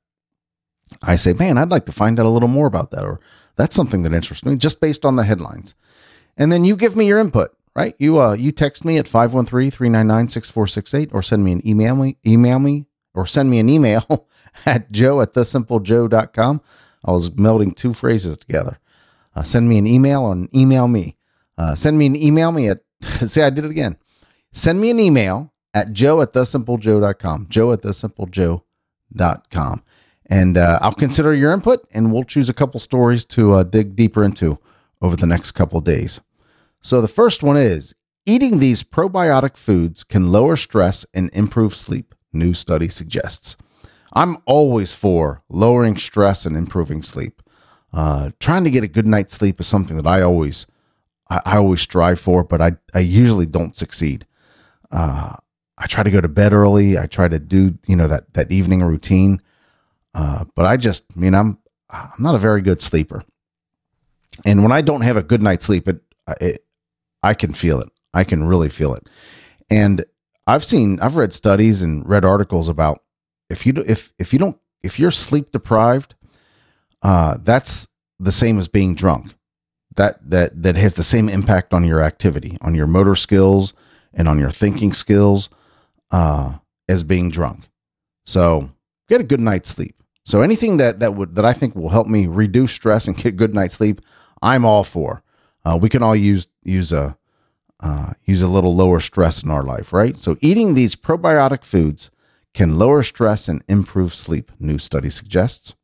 I 1.03 1.17
say, 1.17 1.33
man, 1.33 1.59
I'd 1.59 1.71
like 1.71 1.87
to 1.87 1.93
find 1.93 2.21
out 2.21 2.27
a 2.27 2.31
little 2.31 2.49
more 2.49 2.67
about 2.67 2.93
that, 2.93 3.05
or 3.05 3.21
that's 3.57 3.77
something 3.77 4.03
that 4.05 4.15
interests 4.15 4.45
me, 4.45 4.57
just 4.57 4.81
based 4.81 5.05
on 5.05 5.17
the 5.17 5.25
headlines. 5.25 5.75
And 6.37 6.51
then 6.51 6.65
you 6.65 6.77
give 6.77 6.97
me 6.97 7.07
your 7.07 7.19
input, 7.19 7.55
right? 7.75 7.95
You 7.99 8.21
uh, 8.21 8.35
you 8.35 8.53
text 8.53 8.85
me 8.85 8.99
at 8.99 9.07
513-399-6468 9.07 11.15
or 11.15 11.23
send 11.23 11.43
me 11.45 11.53
an 11.53 11.67
email 11.67 11.97
me, 11.97 12.19
email 12.27 12.59
me, 12.59 12.87
or 13.15 13.27
send 13.27 13.51
me 13.51 13.59
an 13.59 13.69
email 13.69 14.29
at 14.67 14.91
joe 14.93 15.21
at 15.21 15.35
thesimplejoe.com. 15.35 16.61
I 17.05 17.13
was 17.13 17.31
melding 17.31 17.75
two 17.75 17.95
phrases 17.95 18.39
together. 18.39 18.79
Uh, 19.35 19.43
send 19.43 19.69
me 19.69 19.79
an 19.79 19.87
email 19.87 20.31
and 20.31 20.55
email 20.55 20.87
me. 20.89 21.17
Uh, 21.57 21.75
send 21.75 21.99
me 21.99 22.07
an 22.07 22.17
email 22.17 22.53
me 22.53 22.69
at, 22.69 22.81
say 23.27 23.43
I 23.43 23.51
did 23.51 23.65
it 23.65 23.71
again. 23.71 23.97
Send 24.53 24.81
me 24.81 24.91
an 24.91 24.99
email 24.99 25.53
at 25.73 25.93
joe 25.93 26.21
at 26.21 26.33
thesimplejoe.com. 26.33 27.47
Joe 27.49 27.73
at 27.73 27.83
thesimplejoe.com. 27.83 29.83
And 30.27 30.57
uh, 30.57 30.79
I'll 30.81 30.93
consider 30.93 31.35
your 31.35 31.53
input 31.53 31.87
and 31.93 32.13
we'll 32.13 32.25
choose 32.25 32.49
a 32.49 32.55
couple 32.55 32.81
stories 32.81 33.25
to 33.27 33.53
uh, 33.55 33.63
dig 33.65 33.97
deeper 33.97 34.23
into 34.23 34.59
over 35.03 35.17
the 35.17 35.27
next 35.27 35.53
couple 35.53 35.81
days. 35.81 36.21
So 36.83 37.01
the 37.01 37.09
first 37.09 37.43
one 37.43 37.57
is 37.57 37.95
eating 38.27 38.59
these 38.59 38.83
probiotic 38.83 39.57
foods 39.57 40.05
can 40.05 40.33
lower 40.33 40.57
stress 40.57 41.05
and 41.13 41.31
improve 41.33 41.75
sleep, 41.75 42.15
new 42.33 42.55
study 42.55 42.89
suggests. 42.89 43.57
I'm 44.13 44.39
always 44.47 44.93
for 44.93 45.43
lowering 45.49 45.97
stress 45.97 46.47
and 46.47 46.57
improving 46.57 47.03
sleep. 47.03 47.43
Uh, 47.93 48.31
trying 48.41 48.65
to 48.65 48.71
get 48.71 48.85
a 48.85 48.89
good 48.89 49.07
night's 49.07 49.35
sleep 49.35 49.61
is 49.61 49.67
something 49.67 49.97
that 49.97 50.07
I 50.07 50.23
always, 50.23 50.67
I, 51.29 51.41
I 51.45 51.57
always 51.57 51.81
strive 51.81 52.21
for, 52.21 52.43
but 52.45 52.61
I, 52.61 52.73
I 52.95 53.01
usually 53.01 53.47
don't 53.47 53.77
succeed. 53.77 54.27
Uh, 54.91 55.37
I 55.77 55.87
try 55.87 56.03
to 56.03 56.11
go 56.11 56.21
to 56.21 56.29
bed 56.29 56.53
early. 56.53 56.99
I 56.99 57.07
try 57.07 57.29
to 57.29 57.39
do, 57.39 57.79
you 57.87 57.97
know, 57.97 58.09
that, 58.09 58.35
that 58.35 58.53
evening 58.53 58.83
routine. 58.83 59.41
Uh, 60.15 60.45
but 60.55 60.67
I 60.67 60.77
just, 60.77 61.05
I 61.17 61.21
mean, 61.21 61.35
I'm, 61.35 61.59
I'm 61.89 62.11
not 62.19 62.35
a 62.35 62.39
very 62.39 62.63
good 62.63 62.81
sleeper. 62.81 63.23
And 64.45 64.63
when 64.63 64.73
I 64.73 64.81
don't 64.81 65.03
have 65.03 65.17
a 65.17 65.23
good 65.23 65.43
night's 65.43 65.67
sleep, 65.67 65.89
it, 65.89 66.01
it, 66.41 66.65
I 67.23 67.35
can 67.35 67.53
feel 67.53 67.81
it. 67.81 67.91
I 68.13 68.25
can 68.25 68.45
really 68.45 68.69
feel 68.69 68.95
it. 68.95 69.07
And 69.71 70.05
I've 70.47 70.65
seen, 70.65 70.99
I've 71.01 71.17
read 71.17 71.33
studies 71.33 71.83
and 71.83 72.09
read 72.09 72.25
articles 72.25 72.69
about 72.69 73.03
if 73.49 73.67
you, 73.67 73.73
if, 73.87 74.13
if 74.19 74.33
you 74.33 74.39
don't, 74.39 74.59
if 74.83 74.99
you're 74.99 75.11
sleep 75.11 75.53
deprived, 75.53 76.15
uh, 77.03 77.39
that's 77.43 77.87
the 78.19 78.33
same 78.33 78.59
as 78.59 78.69
being 78.69 78.95
drunk. 78.95 79.35
That 79.97 80.31
that 80.31 80.63
that 80.63 80.77
has 80.77 80.95
the 80.95 81.03
same 81.03 81.29
impact 81.29 81.75
on 81.75 81.85
your 81.85 82.01
activity, 82.01 82.57
on 82.61 82.75
your 82.75 82.87
motor 82.87 83.17
skills, 83.17 83.75
and 84.15 84.29
on 84.29 84.39
your 84.39 84.51
thinking 84.51 84.93
skills 84.93 85.51
uh, 86.13 86.55
as 86.89 87.03
being 87.03 87.31
drunk. 87.31 87.69
So 88.25 88.71
get 89.09 89.21
a 89.21 89.25
good 89.25 89.41
night's 89.41 89.69
sleep. 89.69 90.01
So 90.25 90.43
anything 90.43 90.77
that 90.77 91.01
that 91.01 91.15
would 91.15 91.35
that 91.35 91.45
I 91.45 91.53
think 91.53 91.75
will 91.75 91.89
help 91.89 92.07
me 92.07 92.27
reduce 92.27 92.73
stress 92.73 93.09
and 93.09 93.17
get 93.17 93.37
good 93.37 93.53
night's 93.53 93.75
sleep, 93.75 94.01
I'm 94.41 94.65
all 94.65 94.85
for. 94.85 95.23
Uh, 95.65 95.79
we 95.81 95.89
can 95.89 96.03
all 96.03 96.17
use 96.17 96.49
use 96.63 96.93
a 96.93 97.17
uh, 97.81 98.13
use 98.25 98.43
a 98.43 98.49
little 98.49 98.75
lower 98.75 99.01
stress 99.01 99.43
in 99.43 99.51
our 99.51 99.63
life, 99.63 99.93
right? 99.93 100.17
So 100.17 100.37
eating 100.41 100.75
these 100.75 100.97
probiotic 100.97 101.65
foods 101.65 102.11
can 102.53 102.79
lower 102.79 103.03
stress 103.03 103.49
and 103.49 103.63
improve 103.69 104.15
sleep. 104.15 104.53
New 104.59 104.79
study 104.79 105.11
suggests. 105.11 105.75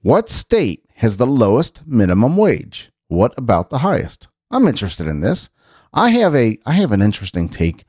What 0.00 0.28
state 0.28 0.84
has 0.96 1.16
the 1.16 1.26
lowest 1.26 1.86
minimum 1.86 2.36
wage? 2.36 2.90
What 3.08 3.34
about 3.36 3.70
the 3.70 3.78
highest? 3.78 4.28
I'm 4.50 4.66
interested 4.66 5.06
in 5.06 5.20
this. 5.20 5.48
I 5.92 6.10
have 6.10 6.34
a 6.34 6.58
I 6.66 6.72
have 6.72 6.92
an 6.92 7.02
interesting 7.02 7.48
take 7.48 7.84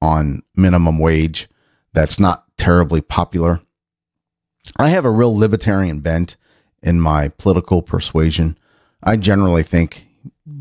on 0.00 0.42
minimum 0.54 0.98
wage 0.98 1.48
that's 1.92 2.20
not 2.20 2.44
terribly 2.56 3.00
popular. 3.00 3.60
I 4.78 4.88
have 4.90 5.04
a 5.04 5.10
real 5.10 5.36
libertarian 5.36 6.00
bent 6.00 6.36
in 6.82 7.00
my 7.00 7.28
political 7.28 7.82
persuasion. 7.82 8.56
I 9.02 9.16
generally 9.16 9.62
think 9.62 10.06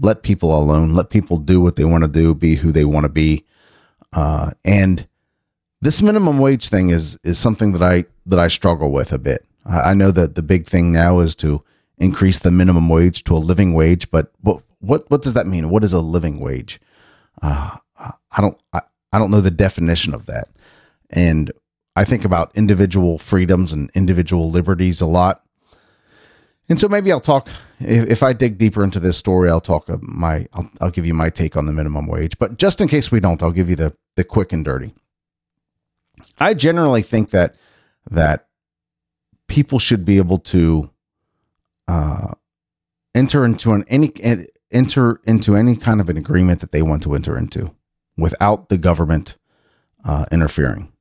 let 0.02 0.24
people 0.24 0.58
alone, 0.58 0.94
let 0.94 1.10
people 1.10 1.38
do 1.38 1.60
what 1.62 1.76
they 1.76 1.84
want 1.84 2.04
to 2.04 2.10
do, 2.10 2.34
be 2.34 2.56
who 2.56 2.72
they 2.72 2.86
want 2.86 3.04
to 3.04 3.10
be. 3.10 3.46
Uh, 4.14 4.52
and 4.64 5.08
this 5.82 6.02
minimum 6.02 6.40
wage 6.40 6.70
thing 6.70 6.90
is 6.90 7.18
is 7.24 7.38
something 7.38 7.72
that 7.74 7.84
I 7.84 8.06
that 8.26 8.40
I 8.40 8.48
struggle 8.48 8.92
with 8.92 9.12
a 9.12 9.20
bit. 9.20 9.46
I 9.66 9.94
know 9.94 10.12
that 10.12 10.36
the 10.36 10.42
big 10.42 10.68
thing 10.68 10.92
now 10.92 11.20
is 11.20 11.36
to 11.36 11.64
increase 11.98 12.40
the 12.40 12.50
minimum 12.50 12.90
wage 12.90 13.24
to 13.26 13.36
a 13.36 13.38
living 13.38 13.74
wage, 13.74 14.10
but 14.10 14.32
what 14.42 14.64
what 14.80 15.10
what 15.10 15.22
does 15.22 15.34
that 15.34 15.48
mean? 15.48 15.70
What 15.70 15.84
is 15.84 15.94
a 15.94 16.00
living 16.00 16.40
wage? 16.40 16.80
Uh, 17.42 17.78
I 18.00 18.42
don't 18.42 18.58
I, 18.74 18.82
I 19.12 19.20
don't 19.20 19.32
know 19.32 19.42
the 19.42 19.52
definition 19.52 20.14
of 20.14 20.26
that, 20.26 20.50
and 21.10 21.52
I 21.96 22.06
think 22.06 22.26
about 22.26 22.52
individual 22.56 23.18
freedoms 23.18 23.74
and 23.74 23.92
individual 23.94 24.50
liberties 24.50 25.02
a 25.02 25.06
lot. 25.06 25.44
And 26.70 26.80
so 26.80 26.88
maybe 26.88 27.12
I'll 27.12 27.20
talk 27.20 27.50
if, 27.80 28.10
if 28.10 28.24
I 28.24 28.34
dig 28.34 28.58
deeper 28.58 28.84
into 28.84 29.00
this 29.00 29.18
story. 29.18 29.50
I'll 29.50 29.60
talk 29.60 29.90
my 30.04 30.48
I'll, 30.54 30.70
I'll 30.80 30.92
give 30.92 31.06
you 31.06 31.16
my 31.16 31.30
take 31.30 31.58
on 31.58 31.66
the 31.66 31.72
minimum 31.72 32.08
wage. 32.08 32.38
But 32.38 32.58
just 32.58 32.80
in 32.80 32.88
case 32.88 33.12
we 33.12 33.20
don't, 33.20 33.42
I'll 33.42 33.52
give 33.52 33.70
you 33.70 33.76
the 33.76 33.96
the 34.16 34.24
quick 34.24 34.54
and 34.54 34.64
dirty. 34.64 34.94
I 36.40 36.54
generally 36.54 37.02
think 37.02 37.32
that 37.32 37.56
that 38.12 38.48
people 39.48 39.80
should 39.80 40.06
be 40.06 40.18
able 40.18 40.40
to 40.40 40.90
uh, 41.88 42.34
enter 43.16 43.44
into 43.44 43.74
an 43.74 43.84
any 43.88 44.14
enter 44.72 45.20
into 45.24 45.56
any 45.56 45.76
kind 45.76 46.00
of 46.00 46.10
an 46.10 46.18
agreement 46.18 46.62
that 46.62 46.72
they 46.72 46.82
want 46.82 47.04
to 47.04 47.16
enter 47.16 47.38
into 47.38 47.74
without 48.18 48.70
the 48.70 48.78
government 48.78 49.38
uh, 50.06 50.26
interfering 50.32 50.92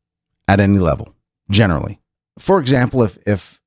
at 0.47 0.61
any 0.61 0.79
level. 0.79 1.15
Generally, 1.51 2.01
for 2.39 2.59
example, 2.59 3.03
if 3.03 3.19
if 3.27 3.61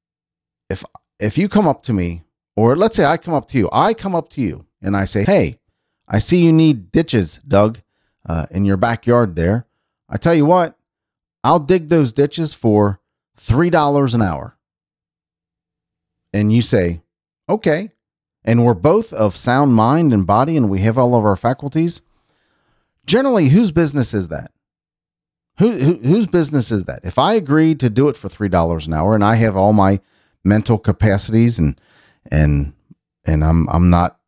if 0.70 0.84
if 1.22 1.38
you 1.38 1.48
come 1.48 1.68
up 1.68 1.84
to 1.84 1.94
me, 1.94 2.24
or 2.56 2.75
let's 2.75 2.96
say 2.96 3.06
I 3.06 3.18
come 3.18 3.34
up 3.34 3.48
to 3.50 3.58
you, 3.58 3.70
I 3.72 3.94
come 3.94 4.16
up 4.16 4.30
to 4.32 4.42
you 4.42 4.66
and 4.82 4.96
I 4.98 5.06
say, 5.06 5.24
"Hey, 5.24 5.60
I 6.08 6.20
see 6.20 6.44
you 6.44 6.51
need 6.51 6.92
ditches, 6.92 7.40
Doug, 7.48 7.80
uh, 8.28 8.48
in 8.51 8.66
your 8.66 8.78
backyard 8.78 9.36
there. 9.36 9.66
I 10.10 10.18
tell 10.18 10.36
you 10.36 10.46
what, 10.46 10.78
I'll 11.44 11.60
dig 11.60 11.90
those 11.90 12.12
ditches 12.12 12.54
for 12.54 13.00
three 13.38 13.70
dollars 13.70 14.13
an 14.13 14.22
hour." 14.22 14.58
and 16.34 16.51
you 16.51 16.62
say, 16.62 17.01
okay, 17.50 17.92
and 18.44 18.66
we're 18.66 18.74
both 18.74 19.13
of 19.13 19.36
sound 19.36 19.74
mind 19.74 20.13
and 20.13 20.25
body 20.25 20.58
and 20.58 20.70
we 20.70 20.80
have 20.82 20.98
all 20.98 21.16
of 21.16 21.25
our 21.25 21.36
faculties, 21.36 22.01
generally, 23.06 23.50
whose 23.50 23.72
business 23.72 24.13
is 24.13 24.30
that? 24.30 24.51
Who, 25.58 25.72
who, 25.72 25.94
whose 25.96 26.28
business 26.28 26.72
is 26.72 26.86
that? 26.86 27.01
If 27.04 27.20
I 27.20 27.34
agree 27.34 27.75
to 27.75 27.90
do 27.90 28.08
it 28.08 28.18
for 28.18 28.30
three 28.30 28.50
dollars 28.50 28.88
an 28.88 28.94
hour 28.94 29.13
and 29.13 29.24
I 29.24 29.36
have 29.36 29.56
all 29.56 29.74
my 29.74 30.00
mental 30.43 30.77
capacities 30.77 31.60
and 31.60 31.79
and 32.31 32.74
and 33.25 33.43
I'm 33.43 33.67
I'm 33.69 33.89
not 33.89 34.19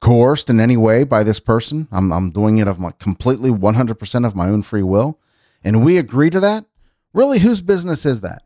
coerced 0.00 0.50
in 0.50 0.60
any 0.60 0.76
way 0.76 1.04
by 1.04 1.22
this 1.22 1.40
person. 1.40 1.88
I'm 1.90 2.12
I'm 2.12 2.30
doing 2.30 2.58
it 2.58 2.68
of 2.68 2.78
my 2.78 2.92
completely 2.92 3.50
100% 3.50 4.26
of 4.26 4.36
my 4.36 4.48
own 4.48 4.62
free 4.62 4.82
will, 4.82 5.18
and 5.62 5.84
we 5.84 5.98
agree 5.98 6.30
to 6.30 6.40
that. 6.40 6.66
Really, 7.14 7.38
whose 7.38 7.60
business 7.60 8.06
is 8.06 8.20
that? 8.22 8.42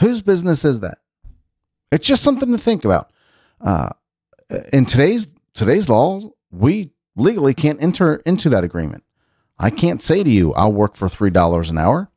Whose 0.00 0.22
business 0.22 0.64
is 0.64 0.80
that? 0.80 0.98
It's 1.90 2.06
just 2.06 2.22
something 2.22 2.52
to 2.52 2.58
think 2.58 2.84
about. 2.84 3.10
Uh, 3.60 3.90
in 4.72 4.86
today's 4.86 5.28
today's 5.54 5.88
law, 5.88 6.20
we 6.50 6.90
legally 7.16 7.54
can't 7.54 7.82
enter 7.82 8.16
into 8.26 8.48
that 8.50 8.64
agreement. 8.64 9.04
I 9.58 9.70
can't 9.70 10.02
say 10.02 10.22
to 10.22 10.30
you, 10.30 10.52
"I'll 10.54 10.72
work 10.72 10.96
for 10.96 11.08
three 11.08 11.30
dollars 11.30 11.70
an 11.70 11.78
hour," 11.78 12.10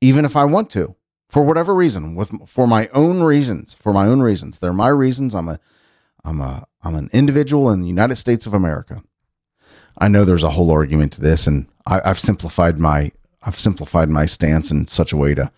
even 0.00 0.24
if 0.24 0.36
I 0.36 0.44
want 0.44 0.70
to, 0.70 0.94
for 1.34 1.42
whatever 1.42 1.74
reason, 1.74 2.14
with 2.14 2.30
for 2.46 2.68
my 2.68 2.86
own 2.94 3.20
reasons. 3.24 3.74
For 3.74 3.92
my 3.92 4.06
own 4.06 4.20
reasons, 4.20 4.60
they're 4.60 4.72
my 4.72 4.86
reasons. 4.86 5.34
I'm 5.34 5.48
a, 5.48 5.58
I'm 6.24 6.40
a, 6.40 6.64
I'm 6.84 6.94
an 6.94 7.10
individual 7.12 7.72
in 7.72 7.80
the 7.80 7.88
United 7.88 8.14
States 8.14 8.46
of 8.46 8.54
America. 8.54 9.02
I 9.98 10.06
know 10.06 10.24
there's 10.24 10.44
a 10.44 10.50
whole 10.50 10.70
argument 10.70 11.12
to 11.14 11.20
this, 11.20 11.48
and 11.48 11.66
I, 11.86 12.00
have 12.04 12.20
simplified 12.20 12.78
my 12.78 13.10
I've 13.42 13.58
simplified 13.58 14.08
my 14.10 14.26
stance 14.26 14.70
in 14.70 14.86
such 14.86 15.12
a 15.12 15.16
way 15.16 15.34
to 15.34 15.50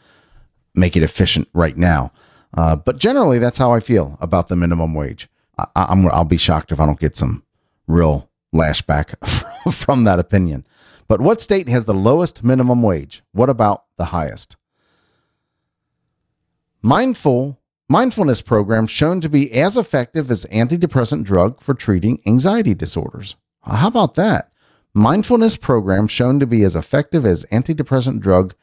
make 0.75 0.97
it 0.97 1.03
efficient 1.03 1.47
right 1.53 1.77
now. 1.77 2.11
Uh, 2.57 2.77
but 2.77 2.97
generally, 2.97 3.39
that's 3.39 3.59
how 3.59 3.75
I 3.75 3.81
feel 3.81 4.17
about 4.19 4.49
the 4.49 4.57
minimum 4.57 4.95
wage. 4.95 5.29
I, 5.59 5.67
I'm, 5.75 6.09
I'll 6.09 6.25
be 6.25 6.39
shocked 6.39 6.73
if 6.73 6.81
I 6.81 6.87
don't 6.87 6.99
get 6.99 7.19
some 7.19 7.45
real 7.87 8.31
lashback 8.55 9.15
from 9.75 10.05
that 10.05 10.21
opinion. 10.21 10.67
But 11.07 11.21
what 11.21 11.43
state 11.43 11.69
has 11.69 11.85
the 11.85 11.93
lowest 11.93 12.43
minimum 12.43 12.81
wage? 12.81 13.23
What 13.33 13.51
about 13.51 13.85
the 13.99 14.07
highest? 14.07 14.57
Mindful 16.83 17.61
mindfulness 17.89 18.43
programs 18.43 18.91
shown 18.91 19.21
to 19.21 19.29
be 19.29 19.53
as 19.53 19.77
effective 19.77 20.31
as 20.31 20.45
antidepressant 20.47 21.25
drug 21.25 21.61
for 21.61 21.75
treating 21.75 22.21
anxiety 22.27 22.75
disorders. 22.75 23.37
How 23.63 23.89
about 23.89 24.15
that? 24.15 24.51
Mindfulness 24.95 25.57
programs 25.57 26.11
shown 26.11 26.41
to 26.41 26.47
be 26.47 26.63
as 26.63 26.75
effective 26.75 27.27
as 27.27 27.45
antidepressant 27.53 28.21
drug 28.21 28.55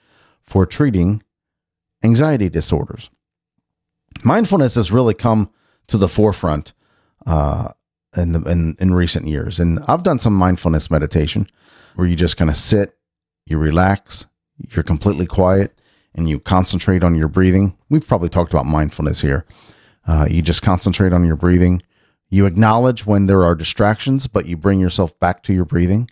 for 0.41 0.65
treating 0.65 1.21
anxiety 2.03 2.49
disorders. 2.49 3.09
Mindfulness 4.23 4.75
has 4.75 4.91
really 4.91 5.13
come 5.13 5.49
to 5.87 5.97
the 5.97 6.07
forefront 6.07 6.73
uh, 7.25 7.69
in, 8.15 8.31
the, 8.31 8.41
in 8.43 8.75
in 8.79 8.93
recent 8.93 9.27
years, 9.27 9.59
and 9.59 9.79
I've 9.87 10.03
done 10.03 10.19
some 10.19 10.33
mindfulness 10.33 10.91
meditation 10.91 11.49
where 11.95 12.07
you 12.07 12.15
just 12.15 12.37
kind 12.37 12.49
of 12.49 12.57
sit, 12.57 12.97
you 13.45 13.57
relax, 13.57 14.25
you're 14.69 14.83
completely 14.83 15.25
quiet, 15.25 15.79
and 16.15 16.29
you 16.29 16.39
concentrate 16.39 17.03
on 17.03 17.15
your 17.15 17.27
breathing. 17.27 17.77
We've 17.89 18.07
probably 18.07 18.29
talked 18.29 18.53
about 18.53 18.65
mindfulness 18.65 19.21
here. 19.21 19.45
Uh, 20.07 20.27
you 20.29 20.41
just 20.41 20.61
concentrate 20.61 21.13
on 21.13 21.25
your 21.25 21.35
breathing. 21.35 21.81
You 22.29 22.45
acknowledge 22.45 23.05
when 23.05 23.27
there 23.27 23.43
are 23.43 23.55
distractions, 23.55 24.27
but 24.27 24.45
you 24.45 24.57
bring 24.57 24.79
yourself 24.79 25.17
back 25.19 25.43
to 25.43 25.53
your 25.53 25.65
breathing. 25.65 26.09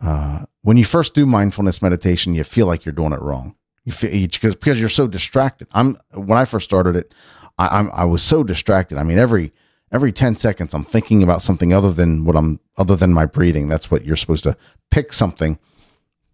Uh, 0.00 0.44
when 0.62 0.76
you 0.76 0.84
first 0.84 1.14
do 1.14 1.26
mindfulness 1.26 1.82
meditation, 1.82 2.34
you 2.34 2.44
feel 2.44 2.66
like 2.66 2.84
you're 2.84 2.92
doing 2.92 3.12
it 3.12 3.20
wrong. 3.20 3.56
You 3.84 3.92
feel 3.92 4.10
because 4.10 4.54
because 4.54 4.78
you're 4.78 4.88
so 4.88 5.06
distracted. 5.06 5.66
I'm 5.72 5.98
when 6.14 6.38
I 6.38 6.44
first 6.44 6.64
started 6.64 6.94
it, 6.94 7.14
I, 7.58 7.78
I'm 7.78 7.90
I 7.92 8.04
was 8.04 8.22
so 8.22 8.44
distracted. 8.44 8.98
I 8.98 9.02
mean, 9.02 9.18
every 9.18 9.52
every 9.92 10.12
10 10.12 10.36
seconds 10.36 10.74
i'm 10.74 10.84
thinking 10.84 11.22
about 11.22 11.42
something 11.42 11.72
other 11.72 11.92
than 11.92 12.24
what 12.24 12.36
i'm 12.36 12.60
other 12.76 12.96
than 12.96 13.12
my 13.12 13.26
breathing 13.26 13.68
that's 13.68 13.90
what 13.90 14.04
you're 14.04 14.16
supposed 14.16 14.44
to 14.44 14.56
pick 14.90 15.12
something 15.12 15.58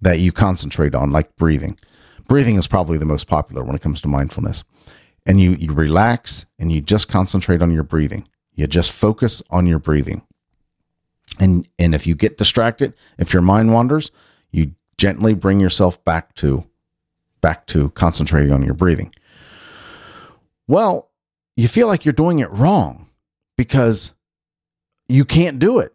that 0.00 0.18
you 0.18 0.32
concentrate 0.32 0.94
on 0.94 1.10
like 1.10 1.34
breathing 1.36 1.78
breathing 2.28 2.56
is 2.56 2.66
probably 2.66 2.98
the 2.98 3.04
most 3.04 3.26
popular 3.26 3.62
when 3.62 3.76
it 3.76 3.82
comes 3.82 4.00
to 4.00 4.08
mindfulness 4.08 4.64
and 5.26 5.40
you 5.40 5.52
you 5.52 5.72
relax 5.72 6.46
and 6.58 6.72
you 6.72 6.80
just 6.80 7.08
concentrate 7.08 7.62
on 7.62 7.70
your 7.70 7.82
breathing 7.82 8.26
you 8.54 8.66
just 8.66 8.92
focus 8.92 9.42
on 9.50 9.66
your 9.66 9.78
breathing 9.78 10.22
and 11.40 11.68
and 11.78 11.94
if 11.94 12.06
you 12.06 12.14
get 12.14 12.38
distracted 12.38 12.94
if 13.18 13.32
your 13.32 13.42
mind 13.42 13.72
wanders 13.72 14.10
you 14.50 14.72
gently 14.98 15.34
bring 15.34 15.60
yourself 15.60 16.02
back 16.04 16.34
to 16.34 16.64
back 17.40 17.66
to 17.66 17.90
concentrating 17.90 18.52
on 18.52 18.62
your 18.62 18.74
breathing 18.74 19.12
well 20.66 21.10
you 21.56 21.68
feel 21.68 21.86
like 21.86 22.04
you're 22.04 22.12
doing 22.12 22.40
it 22.40 22.50
wrong 22.50 23.08
because 23.56 24.12
you 25.08 25.24
can't 25.24 25.58
do 25.58 25.78
it. 25.78 25.92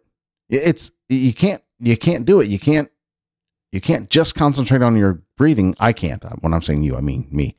It's 0.48 0.90
you 1.08 1.32
can't 1.32 1.62
you 1.78 1.96
can't 1.96 2.24
do 2.24 2.40
it. 2.40 2.48
You 2.48 2.58
can't 2.58 2.90
you 3.72 3.80
can't 3.80 4.10
just 4.10 4.34
concentrate 4.34 4.82
on 4.82 4.96
your 4.96 5.22
breathing. 5.36 5.74
I 5.78 5.92
can't. 5.92 6.24
Uh, 6.24 6.36
when 6.40 6.52
I'm 6.52 6.62
saying 6.62 6.82
you, 6.82 6.96
I 6.96 7.00
mean 7.00 7.28
me. 7.30 7.56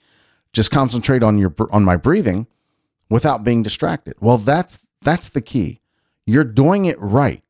Just 0.54 0.72
concentrate 0.72 1.24
on 1.24 1.38
your 1.38 1.54
on 1.72 1.84
my 1.84 1.96
breathing 1.96 2.48
without 3.10 3.44
being 3.44 3.64
distracted. 3.64 4.16
Well, 4.20 4.38
that's 4.38 4.80
that's 5.02 5.30
the 5.30 5.42
key. 5.42 5.82
You're 6.26 6.44
doing 6.44 6.86
it 6.86 7.00
right 7.00 7.44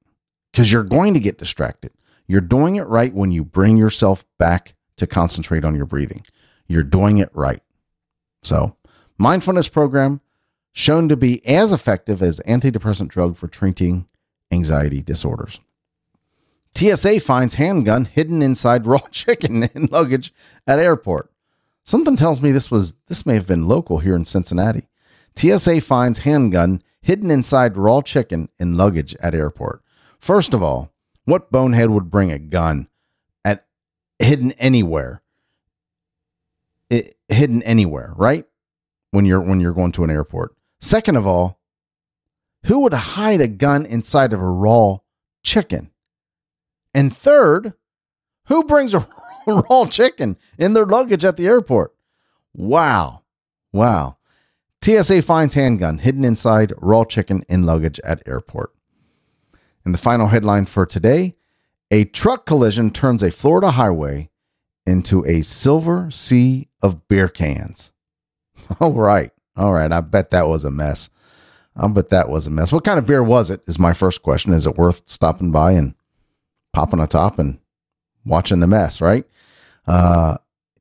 because 0.52 0.72
you're 0.72 0.84
going 0.84 1.14
to 1.14 1.20
get 1.20 1.38
distracted. 1.38 1.92
You're 2.28 2.42
doing 2.42 2.76
it 2.76 2.88
right 2.88 3.14
when 3.14 3.32
you 3.32 3.44
bring 3.44 3.78
yourself 3.78 4.26
back 4.38 4.76
to 4.98 5.08
concentrate 5.08 5.66
on 5.66 5.76
your 5.76 5.86
breathing. 5.86 6.26
You're 6.68 6.84
doing 6.84 7.18
it 7.18 7.30
right. 7.34 7.62
So, 8.44 8.78
mindfulness 9.18 9.68
program 9.68 10.22
shown 10.72 11.10
to 11.10 11.18
be 11.18 11.46
as 11.46 11.72
effective 11.72 12.22
as 12.22 12.40
antidepressant 12.48 13.10
drug 13.10 13.36
for 13.36 13.48
treating 13.48 14.08
anxiety 14.52 15.02
disorders. 15.02 15.60
TSA 16.76 17.20
finds 17.20 17.56
handgun 17.56 18.06
hidden 18.06 18.42
inside 18.42 18.88
raw 18.88 19.02
chicken 19.12 19.64
in 19.76 19.86
luggage 19.92 20.34
at 20.66 20.80
airport. 20.80 21.32
Something 21.84 22.16
tells 22.16 22.42
me 22.42 22.52
this 22.52 22.72
was 22.72 22.96
this 23.08 23.26
may 23.26 23.34
have 23.34 23.48
been 23.48 23.68
local 23.68 24.00
here 24.00 24.16
in 24.16 24.26
Cincinnati. 24.26 24.88
TSA 25.36 25.82
finds 25.82 26.20
handgun 26.20 26.82
hidden 27.02 27.32
inside 27.32 27.78
raw 27.78 28.02
chicken 28.02 28.50
in 28.60 28.78
luggage 28.78 29.16
at 29.16 29.34
airport. 29.34 29.82
First 30.20 30.54
of 30.54 30.62
all, 30.62 30.92
what 31.26 31.52
bonehead 31.52 31.90
would 31.90 32.12
bring 32.12 32.32
a 32.32 32.40
gun 32.40 32.88
at 33.44 33.66
hidden 34.20 34.52
anywhere? 34.54 35.22
It, 36.90 37.18
hidden 37.28 37.64
anywhere, 37.64 38.14
right? 38.16 38.46
When 39.12 39.26
you're 39.26 39.42
when 39.42 39.60
you're 39.60 39.74
going 39.74 39.92
to 39.94 40.04
an 40.04 40.12
airport. 40.12 40.56
Second 40.80 41.16
of 41.16 41.28
all, 41.28 41.60
who 42.66 42.80
would 42.80 42.94
hide 42.94 43.42
a 43.42 43.48
gun 43.48 43.86
inside 43.86 44.34
of 44.34 44.42
a 44.42 44.50
raw 44.50 45.00
chicken? 45.44 45.91
And 46.94 47.16
third, 47.16 47.74
who 48.46 48.64
brings 48.64 48.94
a 48.94 49.08
raw 49.48 49.86
chicken 49.86 50.38
in 50.58 50.74
their 50.74 50.86
luggage 50.86 51.26
at 51.26 51.38
the 51.38 51.48
airport? 51.48 51.96
Wow. 52.54 53.24
Wow. 53.72 54.18
TSA 54.84 55.22
finds 55.22 55.54
handgun 55.54 56.00
hidden 56.00 56.26
inside 56.26 56.74
raw 56.78 57.04
chicken 57.04 57.44
in 57.48 57.64
luggage 57.64 58.00
at 58.04 58.28
airport. 58.28 58.74
And 59.86 59.94
the 59.94 60.00
final 60.00 60.28
headline 60.28 60.66
for 60.66 60.86
today 60.86 61.36
a 61.92 62.06
truck 62.06 62.46
collision 62.46 62.92
turns 62.92 63.22
a 63.22 63.32
Florida 63.32 63.72
highway 63.72 64.30
into 64.86 65.26
a 65.26 65.42
silver 65.42 66.10
sea 66.10 66.70
of 66.82 67.08
beer 67.08 67.28
cans. 67.28 67.92
All 68.80 68.94
right. 68.94 69.32
All 69.58 69.74
right, 69.74 69.92
I 69.92 70.00
bet 70.00 70.30
that 70.32 70.48
was 70.48 70.64
a 70.64 70.72
mess. 70.72 71.10
I 71.76 71.88
bet 71.90 72.10
that 72.10 72.30
was 72.30 72.48
a 72.48 72.50
mess. 72.50 72.72
What 72.72 72.86
kind 72.86 72.98
of 72.98 73.06
beer 73.06 73.22
was 73.22 73.50
it? 73.50 73.62
Is 73.68 73.78
my 73.78 73.94
first 73.94 74.24
question. 74.24 74.54
Is 74.54 74.66
it 74.66 74.78
worth 74.78 75.02
stopping 75.06 75.52
by 75.52 75.74
and 75.74 75.94
popping 76.74 77.00
a 77.00 77.08
top 77.08 77.40
and 77.40 77.60
watching 78.26 78.60
the 78.60 78.68
mess? 78.68 79.02
Right. 79.02 79.26
Uh, 79.88 80.38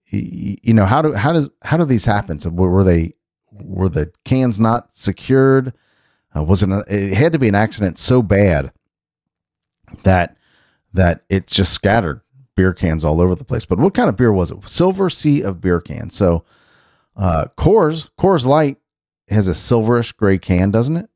you 0.06 0.74
know 0.74 0.86
how 0.86 1.02
do 1.02 1.12
how 1.14 1.32
does 1.32 1.50
how 1.62 1.76
do 1.76 1.84
these 1.84 2.04
happen? 2.04 2.40
So 2.40 2.50
were 2.50 2.84
they 2.84 3.14
were 3.52 3.88
the 3.88 4.12
cans 4.24 4.58
not 4.58 4.94
secured? 4.94 5.72
Uh, 6.36 6.42
was 6.42 6.62
it? 6.62 6.70
A, 6.70 6.84
it 6.88 7.14
had 7.14 7.32
to 7.32 7.38
be 7.38 7.48
an 7.48 7.54
accident 7.54 7.98
so 7.98 8.22
bad 8.22 8.72
that 10.02 10.36
that 10.92 11.22
it 11.28 11.46
just 11.46 11.72
scattered 11.72 12.20
beer 12.56 12.72
cans 12.74 13.04
all 13.04 13.20
over 13.20 13.34
the 13.34 13.44
place. 13.44 13.64
But 13.64 13.78
what 13.78 13.94
kind 13.94 14.08
of 14.08 14.16
beer 14.16 14.32
was 14.32 14.50
it? 14.50 14.68
Silver 14.68 15.08
Sea 15.08 15.42
of 15.42 15.60
beer 15.60 15.80
cans. 15.80 16.14
So 16.14 16.44
uh, 17.16 17.46
Coors, 17.56 18.08
Coors 18.18 18.44
Light 18.44 18.78
has 19.28 19.48
a 19.48 19.52
silverish 19.52 20.16
gray 20.16 20.38
can, 20.38 20.70
doesn't 20.70 20.96
it? 20.96 21.08